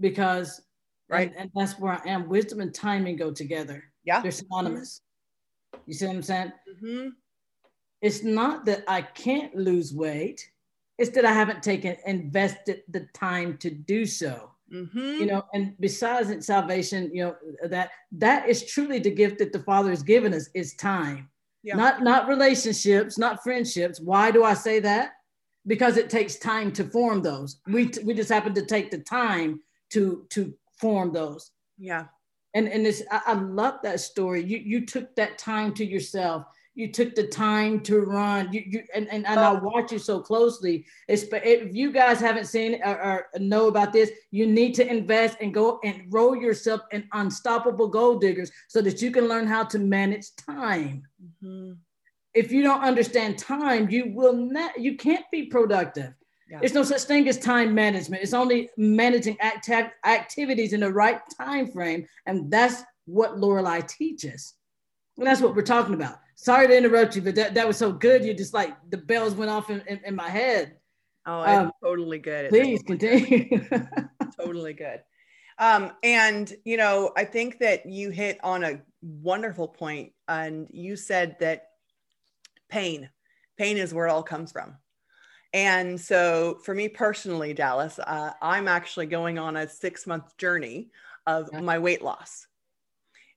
because 0.00 0.62
right. 1.08 1.28
and, 1.28 1.36
and, 1.36 1.50
that's 1.54 1.78
where 1.78 1.92
i 1.92 2.08
am. 2.08 2.28
Wisdom 2.28 2.60
and 2.60 2.74
timing 2.74 3.16
go 3.16 3.30
together. 3.32 3.84
Yeah. 4.04 4.20
They're 4.20 4.30
synonymous. 4.30 5.00
Mm-hmm. 5.74 5.82
you 5.86 5.94
see 5.94 6.06
what 6.06 6.16
i'm 6.16 6.22
saying? 6.22 6.52
Mm-hmm. 6.74 7.08
it's 8.00 8.22
not 8.22 8.64
that 8.66 8.84
i 8.88 9.02
can't 9.02 9.54
lose 9.54 9.92
weight. 9.94 10.50
It's 10.98 11.10
that 11.10 11.24
i 11.24 11.32
haven't 11.32 11.62
taken 11.62 11.96
invested 12.06 12.82
the 12.88 13.06
time 13.14 13.56
to 13.58 13.70
do 13.70 14.04
so. 14.06 14.48
Mm-hmm. 14.72 14.98
you 14.98 15.26
know 15.26 15.44
and 15.52 15.74
besides 15.80 16.46
salvation 16.46 17.10
you 17.12 17.24
know 17.24 17.36
that 17.68 17.90
that 18.12 18.48
is 18.48 18.64
truly 18.64 18.98
the 18.98 19.10
gift 19.10 19.36
that 19.40 19.52
the 19.52 19.58
father 19.58 19.90
has 19.90 20.02
given 20.02 20.32
us 20.32 20.48
is 20.54 20.72
time 20.76 21.28
yeah. 21.62 21.76
not 21.76 22.02
not 22.02 22.28
relationships, 22.28 23.18
not 23.18 23.42
friendships. 23.42 24.00
Why 24.00 24.30
do 24.30 24.44
I 24.44 24.54
say 24.54 24.80
that? 24.80 25.12
Because 25.66 25.96
it 25.96 26.10
takes 26.10 26.36
time 26.36 26.72
to 26.72 26.84
form 26.84 27.22
those. 27.22 27.60
We 27.66 27.90
we 28.04 28.14
just 28.14 28.30
happen 28.30 28.54
to 28.54 28.66
take 28.66 28.90
the 28.90 28.98
time 28.98 29.60
to 29.90 30.26
to 30.30 30.54
form 30.80 31.12
those. 31.12 31.50
Yeah. 31.78 32.06
And 32.54 32.68
and 32.68 32.84
this 32.84 33.02
I, 33.10 33.20
I 33.26 33.32
love 33.34 33.76
that 33.82 34.00
story. 34.00 34.44
You 34.44 34.58
you 34.58 34.86
took 34.86 35.14
that 35.16 35.38
time 35.38 35.72
to 35.74 35.84
yourself 35.84 36.44
you 36.74 36.90
took 36.90 37.14
the 37.14 37.26
time 37.26 37.80
to 37.80 38.00
run 38.00 38.52
you, 38.52 38.62
you 38.66 38.82
and, 38.94 39.08
and, 39.10 39.26
and 39.26 39.38
i 39.40 39.52
watch 39.52 39.92
you 39.92 39.98
so 39.98 40.20
closely 40.20 40.84
it's, 41.08 41.24
if 41.32 41.74
you 41.74 41.92
guys 41.92 42.20
haven't 42.20 42.46
seen 42.46 42.80
or, 42.84 43.00
or, 43.02 43.26
know 43.38 43.68
about 43.68 43.92
this 43.92 44.10
you 44.30 44.46
need 44.46 44.74
to 44.74 44.86
invest 44.86 45.36
and 45.40 45.52
go 45.52 45.78
and 45.84 46.04
roll 46.08 46.34
yourself 46.34 46.80
in 46.92 47.06
unstoppable 47.12 47.88
gold 47.88 48.20
diggers 48.20 48.50
so 48.68 48.80
that 48.80 49.02
you 49.02 49.10
can 49.10 49.28
learn 49.28 49.46
how 49.46 49.62
to 49.62 49.78
manage 49.78 50.34
time 50.36 51.02
mm-hmm. 51.22 51.72
if 52.34 52.50
you 52.50 52.62
don't 52.62 52.82
understand 52.82 53.38
time 53.38 53.88
you 53.90 54.10
will 54.14 54.34
not 54.34 54.78
you 54.80 54.96
can't 54.96 55.26
be 55.30 55.44
productive 55.44 56.14
yeah. 56.50 56.58
There's 56.58 56.74
no 56.74 56.82
such 56.82 57.04
thing 57.04 57.26
as 57.28 57.38
time 57.38 57.74
management. 57.74 58.22
It's 58.22 58.34
only 58.34 58.68
managing 58.76 59.38
acti- 59.40 59.90
activities 60.04 60.74
in 60.74 60.80
the 60.80 60.92
right 60.92 61.18
time 61.40 61.66
frame, 61.66 62.06
and 62.26 62.50
that's 62.50 62.82
what 63.06 63.38
Lorelei 63.38 63.80
teaches. 63.80 64.52
And 65.16 65.26
that's 65.26 65.40
what 65.40 65.54
we're 65.54 65.62
talking 65.62 65.94
about. 65.94 66.18
Sorry 66.42 66.66
to 66.66 66.76
interrupt 66.76 67.14
you, 67.14 67.22
but 67.22 67.36
that, 67.36 67.54
that 67.54 67.68
was 67.68 67.76
so 67.76 67.92
good. 67.92 68.24
You 68.24 68.34
just 68.34 68.52
like 68.52 68.76
the 68.90 68.96
bells 68.96 69.36
went 69.36 69.48
off 69.48 69.70
in, 69.70 69.80
in, 69.86 70.00
in 70.04 70.16
my 70.16 70.28
head. 70.28 70.74
Oh, 71.24 71.42
it's 71.42 71.50
um, 71.50 71.72
totally 71.80 72.18
good. 72.18 72.50
Please 72.50 72.82
continue. 72.82 73.64
totally 74.40 74.72
good. 74.72 75.02
Um, 75.60 75.92
and 76.02 76.52
you 76.64 76.76
know, 76.76 77.12
I 77.16 77.26
think 77.26 77.60
that 77.60 77.86
you 77.86 78.10
hit 78.10 78.40
on 78.42 78.64
a 78.64 78.82
wonderful 79.02 79.68
point, 79.68 80.14
and 80.26 80.66
you 80.72 80.96
said 80.96 81.36
that 81.38 81.68
pain, 82.68 83.08
pain 83.56 83.76
is 83.76 83.94
where 83.94 84.08
it 84.08 84.10
all 84.10 84.24
comes 84.24 84.50
from. 84.50 84.74
And 85.52 86.00
so, 86.00 86.58
for 86.64 86.74
me 86.74 86.88
personally, 86.88 87.54
Dallas, 87.54 88.00
uh, 88.00 88.32
I'm 88.42 88.66
actually 88.66 89.06
going 89.06 89.38
on 89.38 89.56
a 89.56 89.68
six 89.68 90.08
month 90.08 90.36
journey 90.38 90.90
of 91.24 91.52
my 91.52 91.78
weight 91.78 92.02
loss 92.02 92.48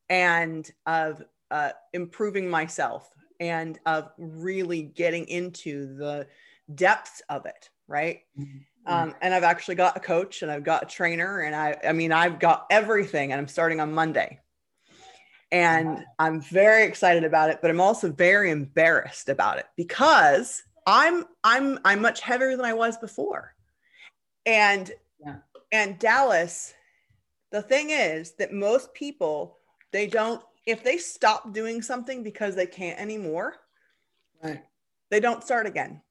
and 0.10 0.68
of 0.88 1.22
uh, 1.52 1.72
improving 1.94 2.50
myself 2.50 3.10
and 3.40 3.80
of 3.86 4.12
really 4.18 4.82
getting 4.84 5.28
into 5.28 5.96
the 5.96 6.28
depths 6.74 7.22
of 7.30 7.46
it, 7.46 7.70
right? 7.88 8.22
Mm-hmm. 8.40 8.58
Um, 8.88 9.16
and 9.22 9.34
I've 9.34 9.44
actually 9.44 9.76
got 9.76 9.98
a 9.98 10.00
coach 10.00 10.42
and 10.42 10.52
I've 10.52 10.64
got 10.64 10.84
a 10.84 10.86
trainer 10.86 11.42
and 11.42 11.56
I, 11.56 11.76
I 11.84 11.94
mean, 11.94 12.12
I've 12.12 12.40
got 12.40 12.68
everything 12.70 13.32
and 13.32 13.40
I'm 13.40 13.48
starting 13.48 13.80
on 13.80 13.94
Monday. 13.94 14.40
And 15.52 16.04
I'm 16.20 16.42
very 16.42 16.84
excited 16.84 17.24
about 17.24 17.50
it, 17.50 17.60
but 17.62 17.72
I'm 17.72 17.80
also 17.80 18.12
very 18.12 18.52
embarrassed 18.52 19.30
about 19.30 19.58
it 19.58 19.66
because 19.78 20.64
I'm 20.86 21.26
I'm 21.44 21.80
I'm 21.86 22.02
much 22.02 22.22
heavier 22.22 22.58
than 22.58 22.66
I 22.66 22.74
was 22.74 22.98
before. 22.98 23.54
And 24.46 24.92
yeah. 25.24 25.38
and 25.72 25.98
Dallas, 25.98 26.74
the 27.52 27.62
thing 27.62 27.92
is 27.92 28.34
that 28.34 28.52
most 28.54 28.94
people 28.94 29.60
they 29.92 30.08
don't 30.08 30.44
if 30.66 30.84
they 30.84 30.98
stop 30.98 31.54
doing 31.54 31.82
something 31.82 32.24
because 32.24 32.56
they 32.56 32.66
can't 32.66 33.00
anymore, 33.00 33.56
right. 34.44 34.64
they 35.10 35.20
don't 35.20 35.44
start 35.44 35.68
again. 35.68 36.02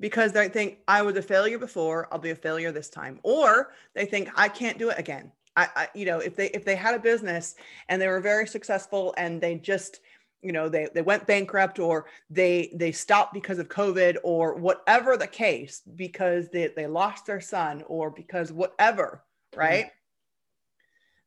Because 0.00 0.32
they 0.32 0.48
think 0.48 0.78
I 0.88 1.02
was 1.02 1.16
a 1.16 1.22
failure 1.22 1.58
before, 1.58 2.08
I'll 2.10 2.18
be 2.18 2.30
a 2.30 2.36
failure 2.36 2.72
this 2.72 2.88
time. 2.88 3.20
Or 3.22 3.72
they 3.94 4.04
think 4.04 4.30
I 4.34 4.48
can't 4.48 4.78
do 4.78 4.90
it 4.90 4.98
again. 4.98 5.30
I, 5.54 5.68
I 5.76 5.88
you 5.94 6.06
know, 6.06 6.18
if 6.18 6.34
they 6.34 6.48
if 6.48 6.64
they 6.64 6.74
had 6.74 6.94
a 6.94 6.98
business 6.98 7.54
and 7.88 8.02
they 8.02 8.08
were 8.08 8.20
very 8.20 8.48
successful 8.48 9.14
and 9.16 9.40
they 9.40 9.56
just 9.56 10.00
you 10.42 10.52
know 10.52 10.68
they, 10.68 10.88
they 10.92 11.02
went 11.02 11.26
bankrupt 11.26 11.78
or 11.78 12.06
they 12.28 12.72
they 12.74 12.92
stopped 12.92 13.32
because 13.32 13.58
of 13.58 13.68
covid 13.68 14.16
or 14.24 14.54
whatever 14.54 15.16
the 15.16 15.26
case 15.26 15.82
because 15.94 16.48
they, 16.48 16.66
they 16.66 16.86
lost 16.86 17.26
their 17.26 17.40
son 17.40 17.82
or 17.86 18.10
because 18.10 18.52
whatever 18.52 19.22
right 19.56 19.86
mm-hmm. 19.86 20.01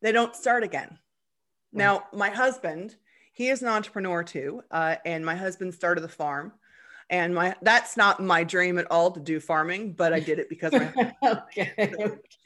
They 0.01 0.11
don't 0.11 0.35
start 0.35 0.63
again 0.63 0.89
mm-hmm. 0.89 1.79
now 1.79 2.03
my 2.13 2.29
husband 2.29 2.95
he 3.33 3.49
is 3.49 3.61
an 3.61 3.67
entrepreneur 3.67 4.23
too 4.23 4.61
uh, 4.71 4.95
and 5.05 5.25
my 5.25 5.35
husband 5.35 5.73
started 5.73 6.01
the 6.01 6.09
farm 6.09 6.53
and 7.09 7.35
my 7.35 7.55
that's 7.61 7.97
not 7.97 8.21
my 8.21 8.43
dream 8.43 8.77
at 8.77 8.89
all 8.89 9.11
to 9.11 9.19
do 9.19 9.39
farming 9.39 9.93
but 9.93 10.13
i 10.13 10.19
did 10.19 10.39
it 10.39 10.49
because 10.49 10.73
my 10.73 11.13
okay, 11.23 11.73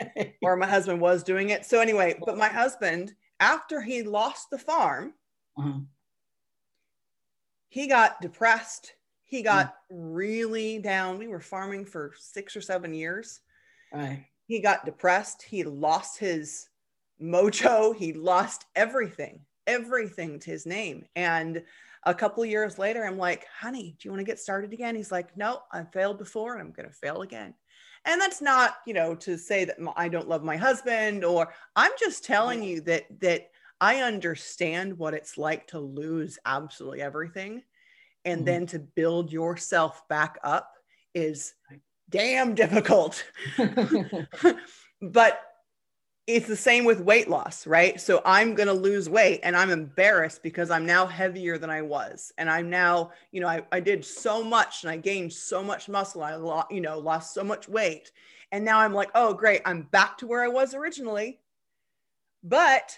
okay. 0.01 0.35
or 0.41 0.55
my 0.57 0.67
husband 0.67 0.99
was 0.99 1.23
doing 1.23 1.49
it 1.49 1.65
so 1.65 1.79
anyway 1.79 2.17
but 2.25 2.37
my 2.37 2.49
husband 2.49 3.13
after 3.39 3.81
he 3.81 4.03
lost 4.03 4.49
the 4.49 4.57
farm 4.57 5.13
uh-huh 5.57 5.79
he 7.69 7.87
got 7.87 8.19
depressed. 8.19 8.93
He 9.23 9.43
got 9.43 9.67
mm. 9.67 9.71
really 9.89 10.79
down. 10.79 11.19
We 11.19 11.27
were 11.27 11.39
farming 11.39 11.85
for 11.85 12.13
six 12.17 12.55
or 12.55 12.61
seven 12.61 12.93
years. 12.93 13.39
Right. 13.93 14.25
He 14.47 14.59
got 14.59 14.85
depressed. 14.85 15.43
He 15.43 15.63
lost 15.63 16.17
his 16.17 16.67
mojo. 17.21 17.95
He 17.95 18.13
lost 18.13 18.65
everything, 18.75 19.41
everything 19.67 20.39
to 20.39 20.51
his 20.51 20.65
name. 20.65 21.05
And 21.15 21.63
a 22.05 22.13
couple 22.13 22.45
years 22.45 22.79
later, 22.79 23.05
I'm 23.05 23.17
like, 23.17 23.45
honey, 23.59 23.95
do 23.99 24.07
you 24.07 24.11
want 24.11 24.19
to 24.21 24.25
get 24.25 24.39
started 24.39 24.73
again? 24.73 24.95
He's 24.95 25.11
like, 25.11 25.35
no, 25.35 25.59
I 25.71 25.83
failed 25.83 26.17
before 26.17 26.53
and 26.53 26.61
I'm 26.61 26.71
going 26.71 26.87
to 26.87 26.95
fail 26.95 27.21
again. 27.21 27.53
And 28.05 28.21
that's 28.21 28.41
not, 28.41 28.75
you 28.87 28.93
know, 28.93 29.13
to 29.15 29.37
say 29.37 29.65
that 29.65 29.77
I 29.97 30.07
don't 30.07 30.29
love 30.29 30.43
my 30.43 30.55
husband 30.55 31.25
or 31.25 31.53
I'm 31.75 31.91
just 31.99 32.23
telling 32.23 32.63
you 32.63 32.81
that, 32.81 33.05
that 33.19 33.49
I 33.81 33.97
understand 34.01 34.97
what 34.97 35.13
it's 35.13 35.37
like 35.37 35.67
to 35.67 35.79
lose 35.79 36.39
absolutely 36.45 37.01
everything. 37.01 37.63
And 38.23 38.39
mm-hmm. 38.39 38.45
then 38.45 38.65
to 38.67 38.79
build 38.79 39.31
yourself 39.33 40.07
back 40.07 40.37
up 40.43 40.71
is 41.13 41.53
damn 42.09 42.55
difficult. 42.55 43.23
but 45.01 45.41
it's 46.35 46.47
the 46.47 46.55
same 46.55 46.85
with 46.85 47.01
weight 47.01 47.27
loss, 47.27 47.65
right? 47.65 47.99
So 47.99 48.21
I'm 48.23 48.53
going 48.53 48.67
to 48.67 48.73
lose 48.73 49.09
weight 49.09 49.39
and 49.41 49.55
I'm 49.55 49.71
embarrassed 49.71 50.43
because 50.43 50.69
I'm 50.69 50.85
now 50.85 51.07
heavier 51.07 51.57
than 51.57 51.71
I 51.71 51.81
was. 51.81 52.31
And 52.37 52.47
I'm 52.47 52.69
now, 52.69 53.11
you 53.31 53.41
know, 53.41 53.47
I, 53.47 53.63
I 53.71 53.79
did 53.79 54.05
so 54.05 54.43
much 54.43 54.83
and 54.83 54.91
I 54.91 54.97
gained 54.97 55.33
so 55.33 55.63
much 55.63 55.89
muscle. 55.89 56.21
I 56.21 56.35
lost, 56.35 56.71
you 56.71 56.81
know, 56.81 56.99
lost 56.99 57.33
so 57.33 57.43
much 57.43 57.67
weight. 57.67 58.11
And 58.51 58.63
now 58.63 58.79
I'm 58.79 58.93
like, 58.93 59.09
oh, 59.15 59.33
great. 59.33 59.63
I'm 59.65 59.83
back 59.83 60.19
to 60.19 60.27
where 60.27 60.43
I 60.43 60.49
was 60.49 60.75
originally. 60.75 61.39
But 62.43 62.95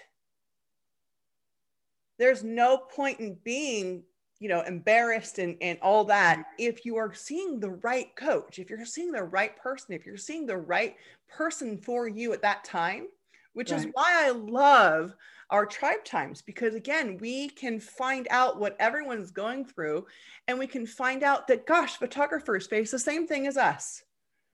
there's 2.20 2.44
no 2.44 2.78
point 2.78 3.22
in 3.22 3.38
being 3.46 4.04
you 4.40 4.50
know 4.50 4.62
embarrassed 4.62 5.38
and, 5.38 5.56
and 5.62 5.78
all 5.84 6.04
that 6.04 6.44
if 6.58 6.84
you 6.84 6.98
are 6.98 7.14
seeing 7.14 7.60
the 7.60 7.70
right 7.70 8.16
coach 8.16 8.58
if 8.58 8.72
you're 8.72 8.86
seeing 8.86 9.12
the 9.12 9.24
right 9.24 9.56
person 9.56 9.94
if 9.94 10.04
you're 10.04 10.18
seeing 10.18 10.48
the 10.48 10.58
right 10.58 10.96
person 11.30 11.78
for 11.78 12.08
you 12.08 12.34
at 12.34 12.42
that 12.42 12.64
time 12.64 13.06
which 13.54 13.72
right. 13.72 13.80
is 13.80 13.88
why 13.94 14.26
i 14.26 14.32
love 14.32 15.14
our 15.52 15.66
tribe 15.66 16.04
times 16.06 16.42
because 16.42 16.76
again 16.76 17.18
we 17.20 17.50
can 17.50 17.80
find 17.80 18.28
out 18.32 18.60
what 18.60 18.76
everyone's 18.80 19.32
going 19.32 19.66
through 19.66 20.06
and 20.48 20.58
we 20.58 20.66
can 20.66 20.88
find 20.88 21.24
out 21.24 21.48
that 21.48 21.68
gosh 21.68 21.98
photographers 21.98 22.68
face 22.68 22.90
the 22.90 23.00
same 23.00 23.28
thing 23.28 23.46
as 23.48 23.58
us. 23.58 24.04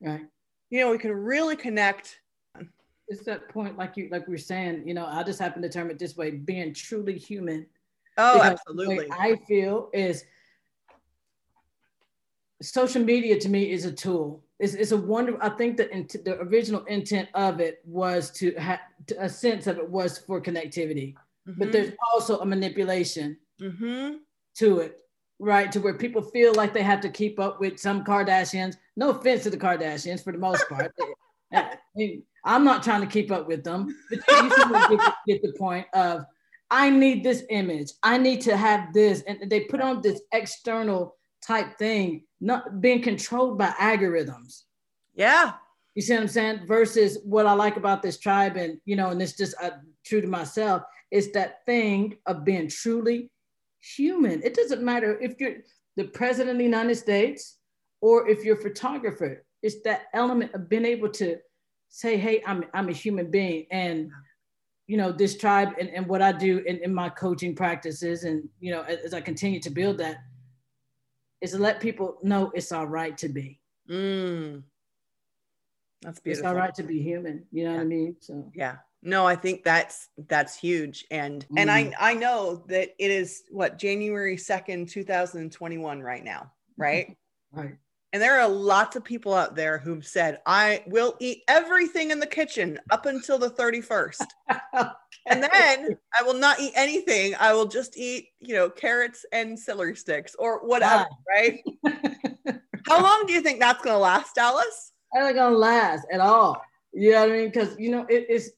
Right. 0.02 0.26
You 0.70 0.82
know 0.82 0.92
we 0.92 0.98
can 0.98 1.12
really 1.12 1.56
connect. 1.56 2.20
It's 3.08 3.24
that 3.24 3.48
point 3.50 3.78
like 3.78 3.96
you 3.96 4.10
like 4.12 4.28
we 4.28 4.36
are 4.36 4.40
saying 4.40 4.86
you 4.86 4.94
know 4.94 5.06
i 5.06 5.24
just 5.24 5.40
happen 5.40 5.62
to 5.62 5.70
term 5.70 5.90
it 5.90 5.98
this 5.98 6.18
way 6.18 6.32
being 6.32 6.74
truly 6.74 7.18
human. 7.18 7.68
Oh 8.18 8.42
absolutely. 8.42 9.08
I 9.12 9.36
feel 9.48 9.90
is 9.94 10.26
social 12.62 13.04
media 13.04 13.40
to 13.40 13.50
me 13.50 13.72
is 13.72 13.86
a 13.86 13.92
tool 13.92 14.44
it's, 14.60 14.74
it's 14.74 14.92
a 14.92 14.98
wonder 14.98 15.38
i 15.42 15.50
think 15.50 15.78
that 15.78 15.92
int- 15.92 16.24
the 16.26 16.40
original 16.42 16.84
intent 16.86 17.30
of 17.34 17.60
it 17.60 17.82
was 17.86 18.32
to 18.32 18.52
have 18.54 18.80
a 19.20 19.30
sense 19.30 19.68
of 19.68 19.78
it 19.78 19.90
was 19.90 20.18
for 20.18 20.42
connectivity 20.42 21.14
mm-hmm. 21.48 21.54
but 21.58 21.72
there's 21.72 21.94
also 22.14 22.40
a 22.40 22.46
manipulation 22.46 23.38
mm-hmm. 23.62 24.16
to 24.56 24.80
it 24.80 25.02
right 25.40 25.72
to 25.72 25.80
where 25.80 25.94
people 25.94 26.22
feel 26.22 26.54
like 26.56 26.74
they 26.74 26.82
have 26.82 27.02
to 27.02 27.10
keep 27.10 27.40
up 27.40 27.60
with 27.60 27.80
some 27.80 28.04
kardashians 28.04 28.78
no 28.96 29.10
offense 29.10 29.44
to 29.44 29.52
the 29.52 29.58
kardashians 29.58 30.24
for 30.24 30.32
the 30.32 30.40
most 30.40 30.68
part 30.68 30.92
I'm 32.44 32.64
not 32.64 32.84
trying 32.84 33.02
to 33.02 33.08
keep 33.08 33.32
up 33.32 33.48
with 33.48 33.64
them, 33.64 33.96
but 34.10 34.20
you 34.28 34.98
get, 34.98 35.14
get 35.28 35.42
the 35.42 35.54
point 35.58 35.86
of 35.94 36.26
I 36.70 36.90
need 36.90 37.24
this 37.24 37.44
image. 37.50 37.92
I 38.04 38.18
need 38.18 38.42
to 38.42 38.58
have 38.58 38.94
this. 38.94 39.22
And 39.22 39.50
they 39.50 39.62
put 39.62 39.82
on 39.82 40.02
this 40.02 40.22
external 40.34 41.16
type 41.46 41.78
thing, 41.78 42.24
not 42.42 42.82
being 42.82 43.02
controlled 43.02 43.58
by 43.58 43.70
algorithms. 43.80 44.64
Yeah. 45.14 45.54
You 45.96 46.02
see 46.02 46.14
what 46.14 46.22
I'm 46.24 46.28
saying? 46.28 46.68
Versus 46.68 47.18
what 47.24 47.48
I 47.48 47.54
like 47.54 47.78
about 47.78 48.02
this 48.02 48.20
tribe, 48.20 48.56
and 48.56 48.80
you 48.86 48.96
know, 48.96 49.10
and 49.10 49.22
it's 49.22 49.36
just 49.36 49.56
uh, 49.62 49.72
true 50.06 50.22
to 50.22 50.28
myself, 50.28 50.84
is 51.10 51.32
that 51.32 51.66
thing 51.66 52.18
of 52.26 52.46
being 52.46 52.70
truly 52.70 53.32
human. 53.80 54.44
It 54.44 54.54
doesn't 54.54 54.84
matter 54.84 55.20
if 55.20 55.40
you're 55.40 55.58
the 55.96 56.06
president 56.06 56.52
of 56.52 56.58
the 56.58 56.64
United 56.64 56.96
States 56.96 57.58
or 58.02 58.30
if 58.30 58.44
you're 58.44 58.58
a 58.58 58.62
photographer. 58.62 59.44
It's 59.64 59.82
that 59.86 60.04
element 60.14 60.54
of 60.54 60.70
being 60.70 60.86
able 60.86 61.10
to 61.10 61.38
say, 61.90 62.18
hey, 62.18 62.44
I'm, 62.46 62.66
I'm 62.74 62.90
a 62.90 62.94
human 62.94 63.32
being. 63.32 63.66
And, 63.72 64.12
you 64.86 64.98
know, 64.98 65.12
this 65.12 65.38
tribe 65.38 65.70
and, 65.80 65.90
and 65.90 66.06
what 66.06 66.22
I 66.22 66.32
do 66.32 66.60
in, 66.60 66.78
in 66.84 66.94
my 66.94 67.10
coaching 67.10 67.56
practices 67.56 68.24
and, 68.24 68.48
you 68.60 68.72
know, 68.72 68.84
as, 68.84 69.00
as 69.00 69.14
I 69.14 69.22
continue 69.22 69.60
to 69.62 69.70
build 69.72 69.98
that 69.98 70.18
is 71.42 71.52
to 71.52 71.58
let 71.58 71.80
people 71.80 72.18
know 72.24 72.52
it's 72.54 72.72
all 72.72 72.88
right 72.88 73.18
to 73.18 73.30
be. 73.30 73.60
Mm. 73.90 74.64
That's 76.02 76.20
beautiful. 76.20 76.46
It's 76.46 76.48
all 76.48 76.56
right 76.56 76.74
to 76.76 76.84
be 76.84 77.02
human. 77.02 77.46
You 77.52 77.66
know 77.66 77.72
yeah. 77.72 77.78
what 77.78 77.82
I 77.82 77.86
mean? 77.86 78.16
So 78.20 78.52
yeah. 78.54 78.78
No, 79.04 79.26
I 79.26 79.36
think 79.36 79.64
that's 79.64 80.10
that's 80.28 80.58
huge. 80.58 81.06
And 81.12 81.46
mm. 81.50 81.60
and 81.60 81.72
I 81.72 81.86
mm. 81.86 81.94
I 82.00 82.14
know 82.14 82.64
that 82.68 82.90
it 83.00 83.12
is 83.12 83.44
what 83.52 83.78
January 83.78 84.36
2nd, 84.36 84.90
2021 84.90 86.02
right 86.02 86.24
now, 86.24 86.52
right? 86.78 87.16
right. 87.52 87.76
And 88.14 88.22
there 88.22 88.40
are 88.40 88.48
lots 88.48 88.96
of 88.96 89.04
people 89.04 89.34
out 89.34 89.56
there 89.56 89.78
who've 89.78 90.06
said, 90.06 90.40
I 90.46 90.84
will 90.88 91.16
eat 91.20 91.44
everything 91.48 92.12
in 92.12 92.20
the 92.20 92.26
kitchen 92.26 92.80
up 92.90 93.06
until 93.06 93.38
the 93.38 93.50
31st. 93.50 94.26
And 95.30 95.44
then 95.44 95.98
I 96.18 96.24
will 96.24 96.34
not 96.34 96.60
eat 96.60 96.74
anything. 96.76 97.36
I 97.40 97.54
will 97.54 97.66
just 97.66 97.98
eat, 97.98 98.30
you 98.40 98.56
know, 98.56 98.70
carrots 98.70 99.26
and 99.32 99.58
celery 99.58 99.96
sticks 99.96 100.36
or 100.38 100.66
whatever, 100.66 101.06
right? 101.28 101.64
How 102.88 103.02
long 103.04 103.26
do 103.28 103.34
you 103.34 103.42
think 103.42 103.60
that's 103.60 103.84
going 103.84 103.96
to 103.96 104.00
last, 104.00 104.36
Dallas? 104.36 104.94
It's 105.14 105.24
not 105.24 105.36
going 105.36 105.54
to 105.54 105.58
last 105.58 106.06
at 106.12 106.20
all. 106.20 106.62
You 106.94 107.12
know 107.12 107.22
what 107.22 107.30
I 107.30 107.34
mean? 107.34 107.46
Because, 107.48 107.78
you 107.78 107.92
know, 107.92 108.06
it 108.10 108.30
is, 108.30 108.54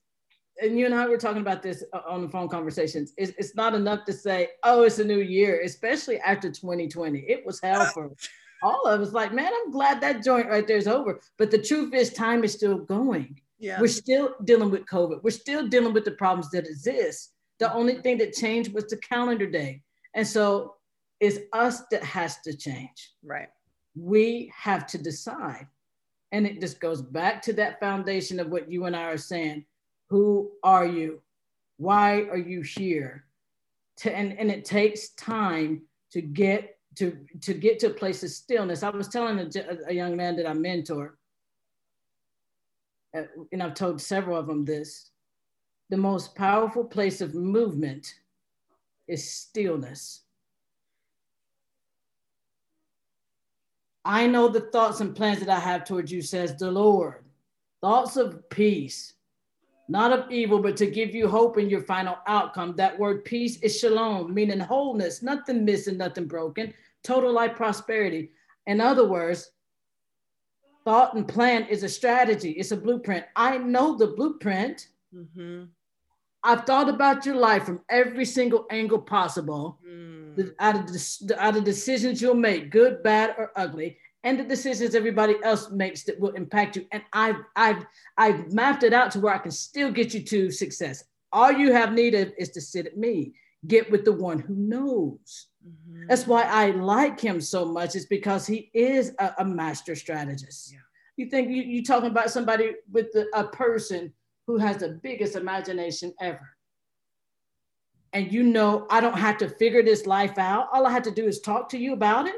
and 0.62 0.78
you 0.78 0.86
and 0.86 0.94
I 0.94 1.08
were 1.08 1.18
talking 1.18 1.42
about 1.42 1.64
this 1.64 1.84
uh, 1.94 2.02
on 2.08 2.22
the 2.22 2.30
phone 2.30 2.48
conversations. 2.48 3.14
It's, 3.18 3.32
it's 3.38 3.56
not 3.56 3.74
enough 3.74 4.06
to 4.06 4.14
say, 4.14 4.50
oh, 4.64 4.84
it's 4.84 5.00
a 5.00 5.04
new 5.04 5.20
year, 5.20 5.62
especially 5.64 6.20
after 6.20 6.52
2020. 6.52 7.20
It 7.20 7.46
was 7.46 7.60
hell 7.62 7.86
for 7.86 8.12
all 8.62 8.86
of 8.86 9.02
us. 9.02 9.14
Like, 9.14 9.34
man, 9.34 9.52
I'm 9.52 9.72
glad 9.72 10.02
that 10.02 10.24
joint 10.24 10.48
right 10.48 10.68
there 10.68 10.78
is 10.78 10.88
over. 10.88 11.20
But 11.38 11.52
the 11.52 11.62
truth 11.62 11.94
is, 11.94 12.14
time 12.14 12.44
is 12.44 12.54
still 12.54 12.78
going. 12.78 13.40
Yeah. 13.60 13.80
We're 13.82 13.88
still 13.88 14.36
dealing 14.46 14.72
with 14.72 14.86
COVID. 14.86 15.22
We're 15.22 15.32
still 15.32 15.68
dealing 15.68 15.94
with 15.94 16.06
the 16.06 16.12
problems 16.12 16.50
that 16.52 16.66
exist. 16.66 17.34
The 17.60 17.66
mm-hmm. 17.66 17.78
only 17.78 17.96
thing 17.96 18.18
that 18.20 18.34
changed 18.34 18.74
was 18.74 18.86
the 18.86 18.98
calendar 18.98 19.46
day. 19.46 19.82
And 20.16 20.26
so 20.26 20.76
it's 21.20 21.40
us 21.54 21.82
that 21.92 22.04
has 22.04 22.40
to 22.42 22.56
change. 22.56 23.14
Right. 23.24 23.50
We 23.96 24.52
have 24.56 24.88
to 24.88 24.98
decide. 24.98 25.68
And 26.32 26.48
it 26.48 26.62
just 26.62 26.80
goes 26.80 27.02
back 27.02 27.42
to 27.44 27.54
that 27.54 27.80
foundation 27.80 28.40
of 28.40 28.50
what 28.50 28.72
you 28.72 28.86
and 28.86 28.96
I 28.96 29.04
are 29.04 29.18
saying. 29.18 29.66
Who 30.10 30.52
are 30.64 30.86
you? 30.86 31.22
Why 31.78 32.22
are 32.32 32.38
you 32.38 32.62
here? 32.62 33.26
To, 33.98 34.16
and, 34.16 34.38
and 34.40 34.50
it 34.50 34.64
takes 34.64 35.10
time 35.10 35.82
to 36.12 36.22
get 36.22 36.78
to, 36.96 37.18
to 37.42 37.54
get 37.54 37.80
to 37.80 37.88
a 37.88 37.92
place 37.92 38.24
of 38.24 38.30
stillness. 38.30 38.84
I 38.84 38.90
was 38.90 39.08
telling 39.08 39.40
a, 39.40 39.50
a 39.88 39.94
young 39.94 40.16
man 40.16 40.36
that 40.38 40.48
I 40.48 40.54
mentor, 40.54 41.18
Uh, 43.16 43.24
and 43.52 43.64
I've 43.64 43.74
told 43.74 44.02
several 44.02 44.38
of 44.38 44.48
them 44.48 44.66
this 44.66 45.12
the 45.90 45.98
most 45.98 46.36
powerful 46.36 46.84
place 46.84 47.20
of 47.20 47.34
movement 47.34 48.14
is 49.08 49.32
stillness. 49.32 50.22
I 54.06 54.28
know 54.28 54.48
the 54.48 54.62
thoughts 54.62 55.02
and 55.02 55.16
plans 55.16 55.40
that 55.40 55.50
I 55.50 55.60
have 55.60 55.84
towards 55.84 56.12
you, 56.12 56.22
says 56.22 56.56
the 56.56 56.72
Lord. 56.72 57.24
Thoughts 57.82 58.18
of 58.18 58.48
peace, 58.50 59.14
not 59.88 60.12
of 60.12 60.32
evil, 60.32 60.60
but 60.60 60.78
to 60.78 60.86
give 60.86 61.16
you 61.16 61.28
hope 61.28 61.58
in 61.58 61.70
your 61.70 61.82
final 61.82 62.18
outcome. 62.28 62.76
That 62.76 62.98
word 62.98 63.26
peace 63.26 63.58
is 63.62 63.80
shalom, 63.80 64.34
meaning 64.34 64.60
wholeness, 64.60 65.24
nothing 65.24 65.66
missing, 65.66 65.98
nothing 65.98 66.26
broken, 66.26 66.74
total 67.04 67.34
life 67.34 67.56
prosperity. 67.56 68.32
In 68.68 68.80
other 68.80 69.08
words, 69.08 69.52
thought 70.90 71.14
and 71.14 71.28
plan 71.28 71.68
is 71.70 71.84
a 71.84 71.88
strategy, 71.90 72.50
it's 72.54 72.72
a 72.72 72.76
blueprint. 72.76 73.24
I 73.36 73.60
know 73.60 73.96
the 73.96 74.08
blueprint. 74.08 74.88
Mm-hmm. 75.16 75.66
I've 76.44 76.66
thought 76.66 76.90
about 76.90 77.28
your 77.28 77.36
life 77.36 77.66
from 77.66 77.82
every 77.90 78.26
single 78.26 78.66
angle 78.72 78.98
possible, 78.98 79.78
mm. 79.88 80.52
out, 80.58 80.76
of 80.78 80.88
the, 80.88 81.36
out 81.38 81.56
of 81.56 81.64
decisions 81.64 82.24
you'll 82.24 82.34
make, 82.34 82.72
good, 82.72 83.04
bad, 83.04 83.36
or 83.38 83.52
ugly, 83.56 84.00
and 84.24 84.40
the 84.40 84.44
decisions 84.44 84.96
everybody 84.96 85.36
else 85.44 85.70
makes 85.70 86.06
that 86.06 86.20
will 86.20 86.32
impact 86.32 86.76
you. 86.76 86.88
And 86.92 87.04
I've 87.14 87.42
I've 87.56 87.86
I've 88.18 88.52
mapped 88.52 88.82
it 88.82 88.92
out 88.92 89.12
to 89.12 89.20
where 89.20 89.36
I 89.36 89.38
can 89.38 89.52
still 89.52 89.92
get 89.92 90.16
you 90.16 90.24
to 90.24 90.50
success. 90.50 91.04
All 91.32 91.52
you 91.52 91.72
have 91.72 91.94
needed 91.94 92.34
is 92.40 92.50
to 92.50 92.62
sit 92.62 92.88
at 92.88 92.98
me, 92.98 93.34
get 93.68 93.92
with 93.92 94.06
the 94.06 94.14
one 94.14 94.40
who 94.40 94.56
knows. 94.56 95.49
Mm-hmm. 95.68 96.08
That's 96.08 96.26
why 96.26 96.44
I 96.44 96.72
like 96.72 97.20
him 97.20 97.42
so 97.42 97.66
much. 97.66 97.96
It's 97.96 98.06
because 98.06 98.48
he 98.48 98.72
is 98.74 99.14
a, 99.20 99.34
a 99.40 99.46
master 99.46 99.96
strategist. 99.96 100.72
Yeah. 100.72 100.80
You 101.18 101.30
think 101.30 101.50
you 101.50 101.64
you 101.64 101.84
talking 101.84 102.10
about 102.10 102.32
somebody 102.32 102.76
with 102.92 103.12
the, 103.12 103.28
a 103.34 103.44
person 103.44 104.14
who 104.48 104.58
has 104.58 104.78
the 104.78 105.00
biggest 105.04 105.36
imagination 105.36 106.14
ever. 106.22 106.50
And 108.14 108.32
you 108.32 108.44
know, 108.44 108.88
I 108.90 109.02
don't 109.02 109.18
have 109.18 109.38
to 109.40 109.50
figure 109.50 109.84
this 109.84 110.08
life 110.08 110.38
out. 110.38 110.70
All 110.74 110.88
I 110.88 110.92
have 110.92 111.04
to 111.04 111.12
do 111.12 111.28
is 111.28 111.42
talk 111.42 111.70
to 111.70 111.78
you 111.78 111.94
about 111.94 112.28
it 112.28 112.38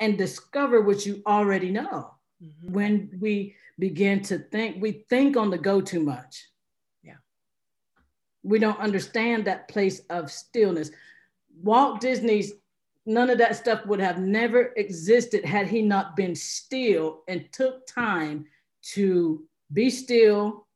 and 0.00 0.18
discover 0.18 0.80
what 0.80 1.06
you 1.06 1.22
already 1.26 1.70
know. 1.70 2.14
Mm-hmm. 2.42 2.72
When 2.72 3.18
we 3.20 3.54
begin 3.78 4.22
to 4.22 4.38
think, 4.38 4.82
we 4.82 5.04
think 5.08 5.36
on 5.36 5.50
the 5.50 5.58
go 5.58 5.80
too 5.80 6.00
much. 6.00 6.48
Yeah. 7.02 7.14
We 8.42 8.58
don't 8.58 8.78
understand 8.80 9.44
that 9.44 9.68
place 9.68 10.00
of 10.10 10.32
stillness. 10.32 10.90
Walt 11.62 12.00
Disney's 12.00 12.52
none 13.06 13.30
of 13.30 13.38
that 13.38 13.56
stuff 13.56 13.84
would 13.86 14.00
have 14.00 14.18
never 14.18 14.72
existed 14.76 15.44
had 15.44 15.66
he 15.68 15.82
not 15.82 16.16
been 16.16 16.34
still 16.34 17.22
and 17.28 17.50
took 17.52 17.86
time 17.86 18.46
to 18.82 19.44
be 19.72 19.90
still 19.90 20.66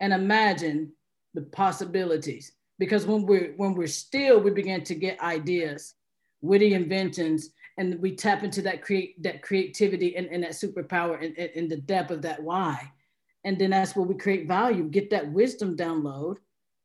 and 0.00 0.12
imagine 0.12 0.92
the 1.34 1.42
possibilities. 1.42 2.52
Because 2.78 3.06
when 3.06 3.24
we're 3.24 3.54
when 3.56 3.74
we're 3.74 3.86
still, 3.86 4.38
we 4.38 4.50
begin 4.50 4.84
to 4.84 4.94
get 4.94 5.20
ideas, 5.20 5.94
witty 6.42 6.74
inventions, 6.74 7.50
and 7.78 8.00
we 8.00 8.14
tap 8.14 8.42
into 8.42 8.62
that 8.62 8.82
create 8.82 9.22
that 9.22 9.42
creativity 9.42 10.16
and, 10.16 10.26
and 10.26 10.42
that 10.42 10.52
superpower 10.52 11.22
and, 11.22 11.36
and, 11.38 11.70
the 11.70 11.76
depth 11.76 12.10
of 12.10 12.22
that 12.22 12.42
why. 12.42 12.92
And 13.44 13.58
then 13.58 13.70
that's 13.70 13.96
where 13.96 14.04
we 14.04 14.14
create 14.14 14.48
value, 14.48 14.84
get 14.84 15.08
that 15.10 15.30
wisdom 15.30 15.76
download, 15.76 16.36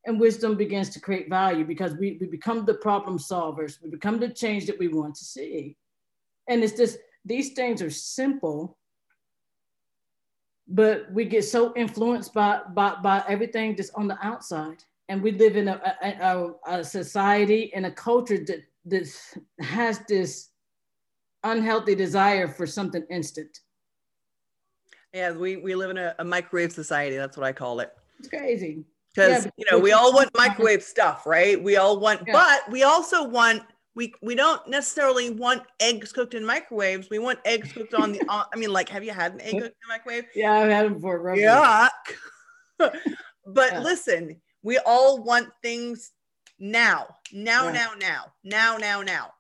and 0.06 0.20
wisdom 0.20 0.56
begins 0.56 0.90
to 0.90 1.00
create 1.00 1.30
value 1.30 1.64
because 1.64 1.96
we, 1.96 2.18
we 2.20 2.28
become 2.28 2.66
the 2.66 2.74
problem 2.74 3.18
solvers, 3.18 3.82
we 3.82 3.90
become 3.90 4.20
the 4.20 4.30
change 4.30 4.66
that 4.66 4.80
we 4.80 4.88
want 4.88 5.16
to 5.16 5.26
see. 5.26 5.78
And 6.48 6.64
it's 6.64 6.76
just 6.76 6.98
these 7.24 7.54
things 7.54 7.82
are 7.82 7.92
simple, 7.92 8.78
but 10.68 11.12
we 11.12 11.26
get 11.26 11.46
so 11.46 11.74
influenced 11.76 12.34
by 12.34 12.62
by, 12.74 12.96
by 13.04 13.24
everything 13.28 13.76
that's 13.76 13.92
on 13.92 14.08
the 14.08 14.18
outside. 14.26 14.84
And 15.10 15.22
we 15.22 15.34
live 15.34 15.58
in 15.58 15.68
a, 15.68 15.82
a, 16.02 16.52
a 16.68 16.84
society 16.84 17.72
and 17.74 17.86
a 17.86 17.92
culture 17.92 18.44
that 18.46 18.64
that 18.86 19.08
has 19.60 20.00
this 20.08 20.50
unhealthy 21.44 21.94
desire 21.94 22.48
for 22.48 22.66
something 22.66 23.06
instant. 23.12 23.60
Yeah 25.14 25.34
we, 25.34 25.58
we 25.58 25.76
live 25.76 25.92
in 25.92 25.98
a, 25.98 26.16
a 26.18 26.24
microwave 26.24 26.72
society. 26.72 27.18
That's 27.18 27.38
what 27.38 27.46
i 27.46 27.52
call 27.52 27.82
it. 27.82 27.92
It's 28.18 28.30
crazy 28.30 28.86
because 29.14 29.46
yeah, 29.46 29.52
you 29.58 29.66
know 29.72 29.80
we 29.80 29.92
all 29.92 30.14
want 30.14 30.30
microwave 30.38 30.84
stuff 30.84 31.26
right 31.26 31.62
we 31.62 31.78
all 31.78 32.00
want 32.00 32.22
yeah. 32.26 32.34
but 32.34 32.72
we 32.72 32.84
also 32.84 33.28
want 33.28 33.62
we 33.96 34.14
we 34.22 34.36
don't 34.36 34.66
necessarily 34.68 35.30
want 35.30 35.64
eggs 35.80 36.12
cooked 36.14 36.34
in 36.34 36.46
microwaves. 36.46 37.10
We 37.10 37.20
want 37.20 37.40
eggs 37.46 37.74
cooked 37.74 37.94
on 37.94 38.14
the. 38.14 38.22
I 38.30 38.46
mean, 38.56 38.72
like, 38.72 38.90
have 38.90 39.04
you 39.04 39.12
had 39.12 39.34
an 39.34 39.42
egg 39.42 39.52
cooked 39.52 39.66
in 39.66 39.90
a 39.90 39.90
microwave? 39.90 40.26
Yeah, 40.34 40.54
I've 40.54 40.72
had 40.72 40.86
them 40.86 40.94
before. 40.96 41.36
Yeah. 41.36 41.90
but 42.78 42.94
yeah. 43.46 43.80
listen, 43.82 44.42
we 44.64 44.78
all 44.80 45.22
want 45.24 45.50
things 45.62 46.12
now, 46.60 47.08
now, 47.34 47.70
now, 47.72 47.92
now, 48.00 48.26
now, 48.44 48.78
now, 48.78 49.02
now. 49.02 49.34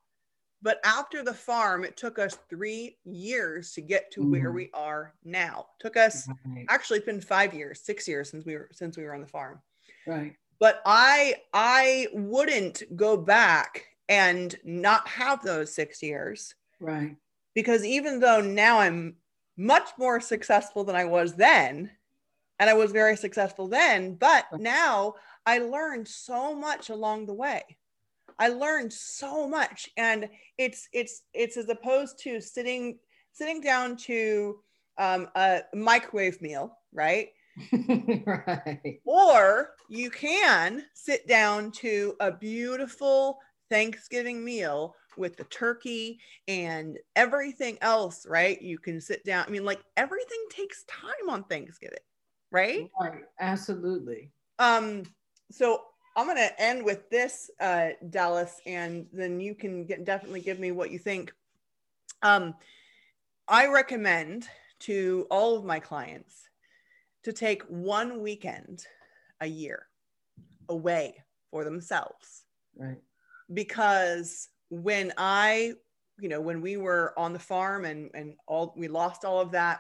But 0.63 0.79
after 0.83 1.23
the 1.23 1.33
farm, 1.33 1.83
it 1.83 1.97
took 1.97 2.19
us 2.19 2.37
three 2.49 2.97
years 3.03 3.73
to 3.73 3.81
get 3.81 4.11
to 4.11 4.21
mm-hmm. 4.21 4.31
where 4.31 4.51
we 4.51 4.69
are 4.73 5.13
now. 5.23 5.67
It 5.79 5.83
took 5.83 5.97
us 5.97 6.27
right. 6.45 6.65
actually 6.69 6.97
it's 6.97 7.05
been 7.05 7.21
five 7.21 7.53
years, 7.53 7.81
six 7.81 8.07
years 8.07 8.29
since 8.29 8.45
we 8.45 8.55
were 8.55 8.69
since 8.71 8.97
we 8.97 9.03
were 9.03 9.15
on 9.15 9.21
the 9.21 9.27
farm. 9.27 9.59
Right. 10.05 10.35
But 10.59 10.81
I 10.85 11.35
I 11.53 12.07
wouldn't 12.13 12.83
go 12.95 13.17
back 13.17 13.85
and 14.07 14.55
not 14.63 15.07
have 15.07 15.41
those 15.41 15.73
six 15.73 16.03
years. 16.03 16.53
Right. 16.79 17.15
Because 17.55 17.83
even 17.83 18.19
though 18.19 18.41
now 18.41 18.79
I'm 18.79 19.15
much 19.57 19.89
more 19.97 20.21
successful 20.21 20.83
than 20.83 20.95
I 20.95 21.05
was 21.05 21.35
then, 21.35 21.91
and 22.59 22.69
I 22.69 22.73
was 22.73 22.91
very 22.91 23.17
successful 23.17 23.67
then, 23.67 24.13
but 24.15 24.45
now 24.59 25.15
I 25.45 25.57
learned 25.57 26.07
so 26.07 26.53
much 26.53 26.89
along 26.89 27.25
the 27.25 27.33
way. 27.33 27.63
I 28.39 28.49
learned 28.49 28.91
so 28.93 29.47
much 29.47 29.89
and 29.97 30.29
it's 30.57 30.87
it's 30.93 31.23
it's 31.33 31.57
as 31.57 31.69
opposed 31.69 32.19
to 32.23 32.41
sitting 32.41 32.97
sitting 33.33 33.61
down 33.61 33.95
to 33.95 34.59
um, 34.97 35.27
a 35.35 35.61
microwave 35.73 36.41
meal, 36.41 36.77
right? 36.93 37.29
right. 38.25 39.01
Or 39.05 39.71
you 39.89 40.09
can 40.09 40.83
sit 40.93 41.27
down 41.27 41.71
to 41.73 42.15
a 42.19 42.31
beautiful 42.31 43.39
Thanksgiving 43.69 44.43
meal 44.43 44.95
with 45.17 45.37
the 45.37 45.43
turkey 45.45 46.19
and 46.47 46.97
everything 47.15 47.77
else, 47.81 48.25
right? 48.27 48.61
You 48.61 48.77
can 48.77 49.01
sit 49.01 49.23
down. 49.25 49.45
I 49.47 49.49
mean, 49.49 49.65
like 49.65 49.81
everything 49.97 50.45
takes 50.49 50.83
time 50.85 51.29
on 51.29 51.43
Thanksgiving, 51.45 51.99
right? 52.51 52.89
Right. 52.99 53.23
Absolutely. 53.39 54.31
Um, 54.59 55.03
so 55.51 55.81
I'm 56.15 56.27
gonna 56.27 56.49
end 56.57 56.83
with 56.83 57.09
this, 57.09 57.49
uh, 57.59 57.89
Dallas, 58.09 58.59
and 58.65 59.07
then 59.13 59.39
you 59.39 59.55
can 59.55 59.85
get 59.85 60.05
definitely 60.05 60.41
give 60.41 60.59
me 60.59 60.71
what 60.71 60.91
you 60.91 60.99
think. 60.99 61.33
Um, 62.21 62.55
I 63.47 63.67
recommend 63.67 64.47
to 64.81 65.27
all 65.31 65.55
of 65.57 65.63
my 65.63 65.79
clients 65.79 66.49
to 67.23 67.33
take 67.33 67.63
one 67.63 68.21
weekend 68.21 68.85
a 69.39 69.47
year 69.47 69.87
away 70.69 71.23
for 71.51 71.63
themselves. 71.63 72.43
Right 72.75 72.97
because 73.53 74.49
when 74.69 75.13
I, 75.17 75.73
you 76.19 76.29
know, 76.29 76.41
when 76.41 76.61
we 76.61 76.77
were 76.77 77.13
on 77.17 77.33
the 77.33 77.39
farm 77.39 77.85
and 77.85 78.09
and 78.13 78.35
all 78.47 78.73
we 78.77 78.87
lost 78.87 79.25
all 79.25 79.39
of 79.39 79.51
that, 79.51 79.79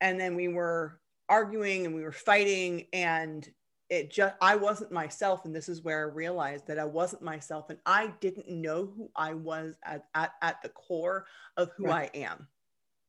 and 0.00 0.18
then 0.20 0.34
we 0.34 0.48
were 0.48 1.00
arguing 1.28 1.86
and 1.86 1.94
we 1.94 2.02
were 2.02 2.12
fighting 2.12 2.86
and 2.92 3.48
it 3.90 4.10
just 4.10 4.34
I 4.40 4.56
wasn't 4.56 4.92
myself 4.92 5.44
and 5.44 5.54
this 5.54 5.68
is 5.68 5.82
where 5.82 6.00
I 6.00 6.12
realized 6.14 6.66
that 6.66 6.78
I 6.78 6.84
wasn't 6.84 7.22
myself 7.22 7.70
and 7.70 7.78
I 7.86 8.12
didn't 8.20 8.48
know 8.48 8.92
who 8.96 9.10
I 9.16 9.34
was 9.34 9.76
at 9.84 10.04
at, 10.14 10.32
at 10.42 10.62
the 10.62 10.68
core 10.70 11.26
of 11.56 11.70
who 11.76 11.86
right. 11.86 12.10
I 12.14 12.18
am. 12.18 12.46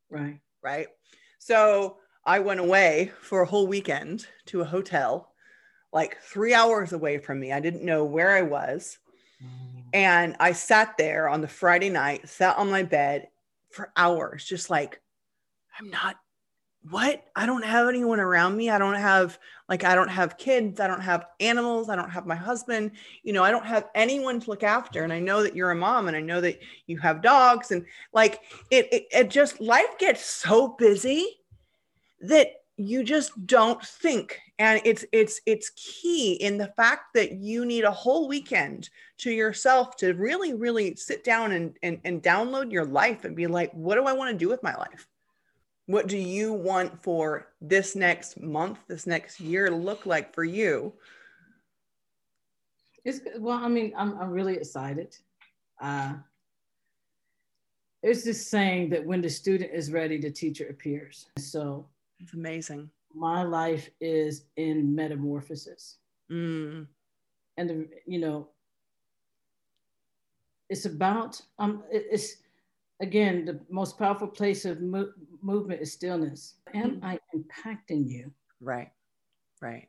Right. 0.10 0.40
Right. 0.64 0.88
So 1.38 1.98
I 2.26 2.40
went 2.40 2.60
away 2.60 3.12
for 3.22 3.42
a 3.42 3.46
whole 3.46 3.68
weekend 3.68 4.28
to 4.48 4.62
a 4.62 4.66
hotel, 4.66 5.34
like 5.92 6.22
three 6.22 6.54
hours 6.54 6.94
away 6.94 7.18
from 7.18 7.40
me. 7.40 7.52
I 7.52 7.60
didn't 7.60 7.86
know 7.86 8.06
where 8.06 8.32
I 8.32 8.42
was. 8.42 8.98
Mm. 9.44 9.84
And 9.94 10.36
I 10.40 10.52
sat 10.52 10.98
there 10.98 11.30
on 11.30 11.42
the 11.42 11.48
Friday 11.48 11.90
night, 11.90 12.28
sat 12.28 12.58
on 12.58 12.70
my 12.70 12.84
bed 12.84 13.30
for 13.72 13.92
hours, 13.96 14.46
just 14.46 14.70
like, 14.70 15.02
I'm 15.80 15.90
not 15.90 16.18
what? 16.90 17.26
I 17.36 17.46
don't 17.46 17.66
have 17.66 17.88
anyone 17.88 18.20
around 18.20 18.56
me. 18.56 18.70
I 18.70 18.78
don't 18.78 18.96
have 18.96 19.38
like 19.68 19.84
i 19.84 19.94
don't 19.94 20.10
have 20.10 20.38
kids. 20.38 20.80
I 20.80 20.88
don't 20.88 21.02
have 21.02 21.26
animals. 21.40 21.90
I 21.90 21.96
don't 21.96 22.10
have 22.10 22.26
my 22.26 22.36
husband. 22.36 22.92
You 23.24 23.34
know 23.34 23.44
i 23.44 23.52
don't 23.52 23.66
have 23.66 23.90
anyone 23.96 24.40
to 24.40 24.50
look 24.50 24.64
after. 24.64 25.04
And 25.04 25.12
i 25.12 25.20
know 25.20 25.44
that 25.44 25.56
you're 25.56 25.72
a 25.72 25.76
mom 25.76 26.08
and 26.08 26.16
i 26.16 26.22
know 26.22 26.42
that 26.42 26.60
you 26.88 26.98
have 27.00 27.22
dogs. 27.22 27.72
And 27.72 27.86
like 28.14 28.42
it 28.72 28.88
it, 28.92 29.08
it 29.12 29.30
just 29.30 29.60
life 29.60 29.98
gets 30.00 30.26
so 30.26 30.70
busy 30.70 31.28
that 32.22 32.48
you 32.78 33.04
just 33.04 33.46
don't 33.46 33.84
think. 33.84 34.40
And 34.58 34.82
it's 34.86 35.06
it's 35.12 35.42
it's 35.46 35.72
key 35.72 36.34
in 36.36 36.58
the 36.58 36.74
fact 36.78 37.14
that 37.14 37.34
you 37.34 37.66
need 37.66 37.84
a 37.84 37.92
whole 37.92 38.28
weekend 38.28 38.90
to 39.20 39.32
yourself 39.32 39.98
to 39.98 40.14
really 40.14 40.54
really 40.54 40.96
sit 40.96 41.24
down 41.26 41.52
and 41.52 41.78
and, 41.84 42.00
and 42.06 42.24
download 42.24 42.72
your 42.72 42.86
life 42.86 43.26
and 43.26 43.36
be 43.36 43.48
like 43.48 43.72
what 43.74 43.96
do 43.96 44.06
i 44.06 44.14
want 44.14 44.32
to 44.32 44.38
do 44.38 44.48
with 44.48 44.64
my 44.64 44.76
life 44.76 45.08
what 45.90 46.06
do 46.06 46.20
you 46.20 46.54
want 46.54 47.02
for 47.02 47.48
this 47.62 47.96
next 47.96 48.40
month 48.40 48.78
this 48.88 49.08
next 49.08 49.40
year 49.40 49.70
to 49.70 49.76
look 49.76 50.06
like 50.06 50.36
for 50.36 50.44
you? 50.44 50.94
It's 53.04 53.22
well 53.40 53.58
i 53.58 53.68
mean 53.68 53.94
i'm, 53.98 54.16
I'm 54.22 54.30
really 54.30 54.56
excited. 54.56 55.18
Uh 55.82 56.14
it's 58.04 58.24
just 58.24 58.52
saying 58.52 58.92
that 58.92 59.04
when 59.04 59.20
the 59.20 59.30
student 59.30 59.72
is 59.74 59.92
ready 59.92 60.20
the 60.20 60.30
teacher 60.30 60.68
appears. 60.70 61.26
So 61.40 61.88
it's 62.20 62.34
amazing. 62.34 62.92
my 63.16 63.42
life 63.42 63.90
is 64.00 64.44
in 64.58 64.94
metamorphosis. 64.94 65.98
Mm. 66.32 66.86
and 67.58 67.88
you 68.06 68.20
know 68.20 68.50
it's 70.70 70.86
about 70.86 71.42
um 71.58 71.82
it's 71.90 72.36
again, 73.00 73.46
the 73.46 73.60
most 73.70 73.98
powerful 73.98 74.28
place 74.28 74.66
of 74.66 74.82
mo- 74.82 75.12
movement 75.42 75.82
is 75.82 75.94
stillness. 75.94 76.56
Am. 76.74 77.00
I 77.04 77.20
impacting 77.36 78.08
you? 78.08 78.32
Right, 78.62 78.92
right. 79.62 79.88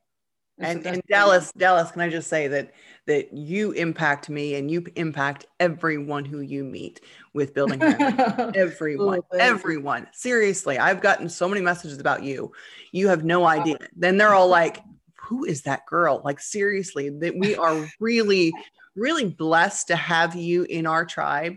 And, 0.58 0.84
and, 0.84 0.96
and 0.96 1.02
Dallas, 1.08 1.52
Dallas, 1.52 1.90
can 1.90 2.02
I 2.02 2.10
just 2.10 2.28
say 2.28 2.46
that 2.48 2.74
that 3.06 3.32
you 3.32 3.72
impact 3.72 4.28
me 4.28 4.56
and 4.56 4.70
you 4.70 4.84
impact 4.94 5.46
everyone 5.58 6.26
who 6.26 6.40
you 6.40 6.64
meet 6.64 7.00
with 7.32 7.54
building 7.54 7.82
everyone, 8.54 9.22
everyone. 9.38 10.06
Seriously, 10.12 10.78
I've 10.78 11.00
gotten 11.00 11.30
so 11.30 11.48
many 11.48 11.62
messages 11.62 11.98
about 11.98 12.22
you. 12.24 12.52
You 12.92 13.08
have 13.08 13.24
no 13.24 13.46
idea. 13.46 13.78
Then 13.96 14.18
they're 14.18 14.34
all 14.34 14.48
like, 14.48 14.82
"Who 15.28 15.46
is 15.46 15.62
that 15.62 15.86
girl?" 15.86 16.20
Like 16.26 16.40
seriously, 16.40 17.08
that 17.08 17.34
we 17.38 17.56
are 17.56 17.88
really, 17.98 18.52
really 18.94 19.24
blessed 19.24 19.86
to 19.86 19.96
have 19.96 20.34
you 20.34 20.64
in 20.64 20.86
our 20.86 21.06
tribe 21.06 21.56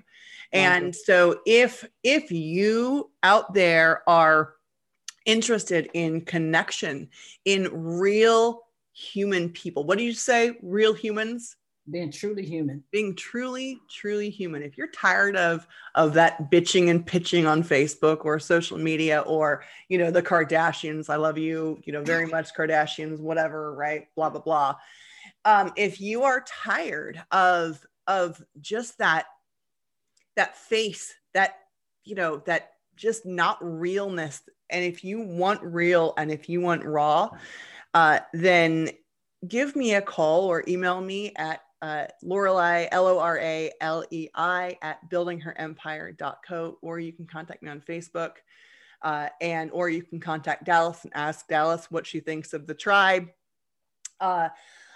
and 0.54 0.95
so 0.95 1.41
if 1.45 1.86
if 2.04 2.32
you 2.32 3.12
out 3.24 3.54
there 3.54 4.08
are 4.08 4.54
interested 5.26 5.89
in 5.93 6.22
connection 6.22 7.10
in 7.45 7.70
real 7.72 8.62
human 8.93 9.49
people, 9.49 9.84
what 9.84 9.97
do 9.97 10.04
you 10.04 10.14
say? 10.14 10.58
Real 10.62 10.93
humans? 10.93 11.56
Being 11.89 12.12
truly 12.12 12.45
human. 12.45 12.82
Being 12.91 13.14
truly, 13.14 13.82
truly 13.89 14.30
human. 14.30 14.64
If 14.64 14.78
you're 14.78 14.91
tired 14.91 15.36
of 15.36 15.68
of 15.95 16.14
that 16.14 16.49
bitching 16.49 16.89
and 16.89 17.06
pitching 17.06 17.45
on 17.45 17.62
Facebook 17.62 18.24
or 18.24 18.39
social 18.39 18.78
media 18.78 19.22
or 19.22 19.66
you 19.89 19.97
know 19.97 20.10
the 20.10 20.22
Kardashians, 20.22 21.10
I 21.10 21.18
love 21.18 21.38
you, 21.38 21.82
you 21.84 21.91
know, 21.91 22.01
very 22.01 22.26
much 22.26 22.54
Kardashians, 22.54 23.20
whatever, 23.20 23.76
right? 23.76 24.08
Blah 24.16 24.30
blah 24.30 24.41
blah. 24.41 24.76
Um, 25.43 25.74
if 25.76 25.99
you 25.99 26.24
are 26.24 26.45
tired 26.47 27.22
of 27.32 27.86
of 28.08 28.41
just 28.62 28.97
that 28.99 29.26
that 30.36 30.57
face, 30.57 31.13
that, 31.34 31.59
you 32.03 32.15
know, 32.15 32.38
that 32.45 32.73
just 32.95 33.25
not 33.25 33.57
realness. 33.61 34.41
And 34.69 34.84
if 34.84 35.03
you 35.03 35.21
want 35.21 35.61
real 35.63 36.13
and 36.17 36.31
if 36.31 36.49
you 36.49 36.61
want 36.61 36.84
raw, 36.84 37.29
uh, 37.93 38.19
then 38.34 38.89
give 39.47 39.75
me 39.75 39.95
a 39.95 40.01
call 40.01 40.45
or 40.45 40.63
email 40.67 41.01
me 41.01 41.34
at 41.36 41.61
uh, 41.81 42.07
Loralei, 42.23 42.88
L 42.91 43.07
O 43.07 43.19
R 43.19 43.38
A 43.39 43.71
L 43.81 44.05
E 44.09 44.29
I, 44.34 44.77
at 44.81 45.09
buildingherempire.co, 45.09 46.77
or 46.81 46.99
you 46.99 47.11
can 47.11 47.27
contact 47.27 47.61
me 47.61 47.69
on 47.69 47.81
Facebook. 47.81 48.36
Uh, 49.01 49.27
and 49.41 49.69
or 49.71 49.89
you 49.89 50.01
can 50.01 50.17
contact 50.17 50.63
Dallas 50.63 51.03
and 51.03 51.11
ask 51.13 51.45
Dallas 51.49 51.91
what 51.91 52.07
she 52.07 52.21
thinks 52.21 52.53
of 52.53 52.67
the 52.67 52.73
tribe. 52.73 53.27
Uh, 54.21 54.47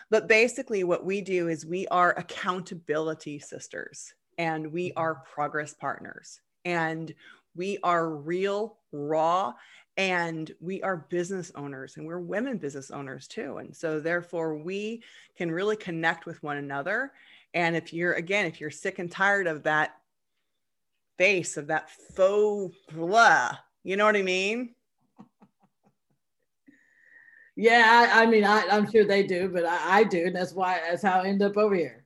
but 0.09 0.29
basically, 0.29 0.85
what 0.85 1.03
we 1.03 1.19
do 1.19 1.49
is 1.49 1.65
we 1.65 1.87
are 1.87 2.17
accountability 2.17 3.39
sisters 3.39 4.13
and 4.37 4.71
we 4.71 4.89
mm-hmm. 4.89 4.99
are 4.99 5.23
progress 5.33 5.73
partners 5.73 6.39
and 6.65 7.13
we 7.55 7.79
are 7.83 8.09
real, 8.09 8.77
raw, 8.91 9.53
and 9.97 10.51
we 10.61 10.81
are 10.83 11.07
business 11.09 11.51
owners 11.55 11.97
and 11.97 12.05
we're 12.05 12.19
women 12.19 12.57
business 12.57 12.91
owners 12.91 13.27
too. 13.27 13.57
And 13.57 13.75
so, 13.75 13.99
therefore, 13.99 14.55
we 14.55 15.03
can 15.35 15.51
really 15.51 15.75
connect 15.75 16.25
with 16.25 16.41
one 16.43 16.57
another. 16.57 17.11
And 17.53 17.75
if 17.75 17.93
you're, 17.93 18.13
again, 18.13 18.45
if 18.45 18.61
you're 18.61 18.69
sick 18.69 18.99
and 18.99 19.11
tired 19.11 19.47
of 19.47 19.63
that 19.63 19.95
face, 21.17 21.57
of 21.57 21.67
that 21.67 21.89
faux 22.15 22.75
blah, 22.93 23.57
you 23.83 23.97
know 23.97 24.05
what 24.05 24.15
I 24.15 24.21
mean? 24.21 24.75
Yeah, 27.59 28.11
I, 28.13 28.21
I 28.21 28.25
mean, 28.27 28.43
I, 28.43 28.65
am 28.69 28.87
sure 28.91 29.03
they 29.03 29.23
do, 29.23 29.49
but 29.49 29.65
I, 29.65 30.01
I 30.01 30.03
do. 30.03 30.27
And 30.27 30.35
that's 30.35 30.53
why, 30.53 30.79
that's 30.87 31.01
how 31.01 31.21
I 31.21 31.25
end 31.25 31.41
up 31.41 31.57
over 31.57 31.73
here. 31.73 32.05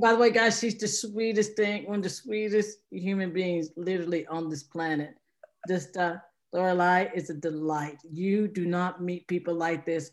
By 0.00 0.12
the 0.12 0.18
way, 0.18 0.30
guys, 0.30 0.58
she's 0.58 0.76
the 0.78 0.88
sweetest 0.88 1.54
thing, 1.54 1.86
one 1.86 1.96
of 1.96 2.02
the 2.02 2.08
sweetest 2.08 2.78
human 2.90 3.32
beings 3.32 3.70
literally 3.76 4.26
on 4.26 4.48
this 4.48 4.62
planet. 4.62 5.14
Just 5.68 5.96
uh, 5.96 6.16
Loralei 6.54 7.10
is 7.14 7.28
a 7.28 7.34
delight. 7.34 7.98
You 8.10 8.48
do 8.48 8.64
not 8.64 9.02
meet 9.02 9.26
people 9.26 9.54
like 9.54 9.84
this. 9.84 10.10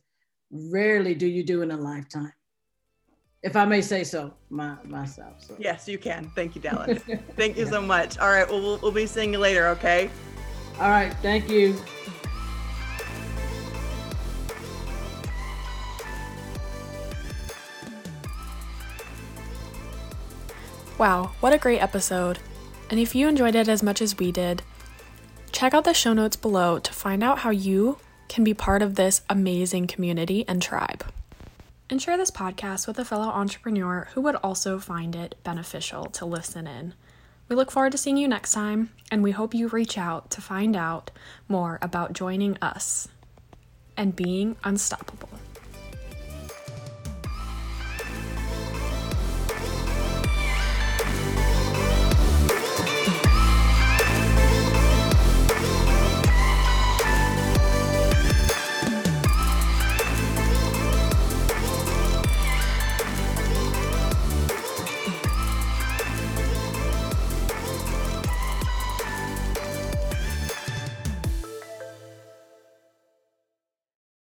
Rarely 0.52 1.16
do 1.16 1.28
you 1.28 1.44
do 1.44 1.62
in 1.62 1.72
a 1.72 1.78
lifetime. 1.78 2.34
If 3.42 3.56
I 3.56 3.64
may 3.64 3.82
say 3.82 4.04
so, 4.04 4.34
my, 4.50 4.76
myself. 4.84 5.42
So. 5.42 5.56
Yes, 5.58 5.88
you 5.88 5.98
can. 5.98 6.30
Thank 6.36 6.56
you, 6.56 6.62
Dallas. 6.62 7.02
Thank 7.38 7.58
you 7.58 7.64
yeah. 7.64 7.72
so 7.72 7.82
much. 7.82 8.18
All 8.18 8.30
right, 8.30 8.50
well, 8.50 8.62
well, 8.62 8.80
we'll 8.82 8.92
be 8.92 9.06
seeing 9.06 9.32
you 9.32 9.40
later, 9.40 9.68
okay? 9.70 10.10
All 10.78 10.90
right, 10.90 11.14
thank 11.22 11.50
you. 11.50 11.76
Wow, 21.00 21.32
what 21.40 21.54
a 21.54 21.58
great 21.58 21.80
episode. 21.80 22.40
And 22.90 23.00
if 23.00 23.16
you 23.16 23.30
enjoyed 23.30 23.56
it 23.56 23.70
as 23.70 23.82
much 23.82 24.02
as 24.02 24.18
we 24.18 24.34
did, 24.34 24.64
check 25.54 25.74
out 25.74 25.86
the 25.86 25.94
show 25.94 26.12
notes 26.12 26.36
below 26.36 26.78
to 26.78 26.92
find 26.92 27.24
out 27.24 27.40
how 27.40 27.52
you 27.52 28.00
can 28.28 28.44
be 28.44 28.54
part 28.54 28.82
of 28.82 28.96
this 28.96 29.22
amazing 29.30 29.88
community 29.88 30.44
and 30.46 30.62
tribe. 30.62 31.06
And 31.90 32.02
share 32.02 32.18
this 32.18 32.32
podcast 32.32 32.86
with 32.86 33.00
a 33.00 33.06
fellow 33.06 33.30
entrepreneur 33.30 34.10
who 34.14 34.20
would 34.20 34.36
also 34.44 34.78
find 34.78 35.16
it 35.16 35.36
beneficial 35.42 36.04
to 36.08 36.26
listen 36.26 36.68
in. 36.68 36.94
We 37.48 37.56
look 37.56 37.72
forward 37.72 37.94
to 37.94 37.98
seeing 37.98 38.18
you 38.18 38.28
next 38.28 38.52
time, 38.52 38.90
and 39.10 39.24
we 39.24 39.32
hope 39.32 39.54
you 39.54 39.70
reach 39.70 39.98
out 39.98 40.30
to 40.32 40.42
find 40.42 40.76
out 40.76 41.12
more 41.48 41.80
about 41.82 42.12
joining 42.12 42.58
us 42.62 43.08
and 43.96 44.18
being 44.18 44.58
unstoppable. 44.66 45.30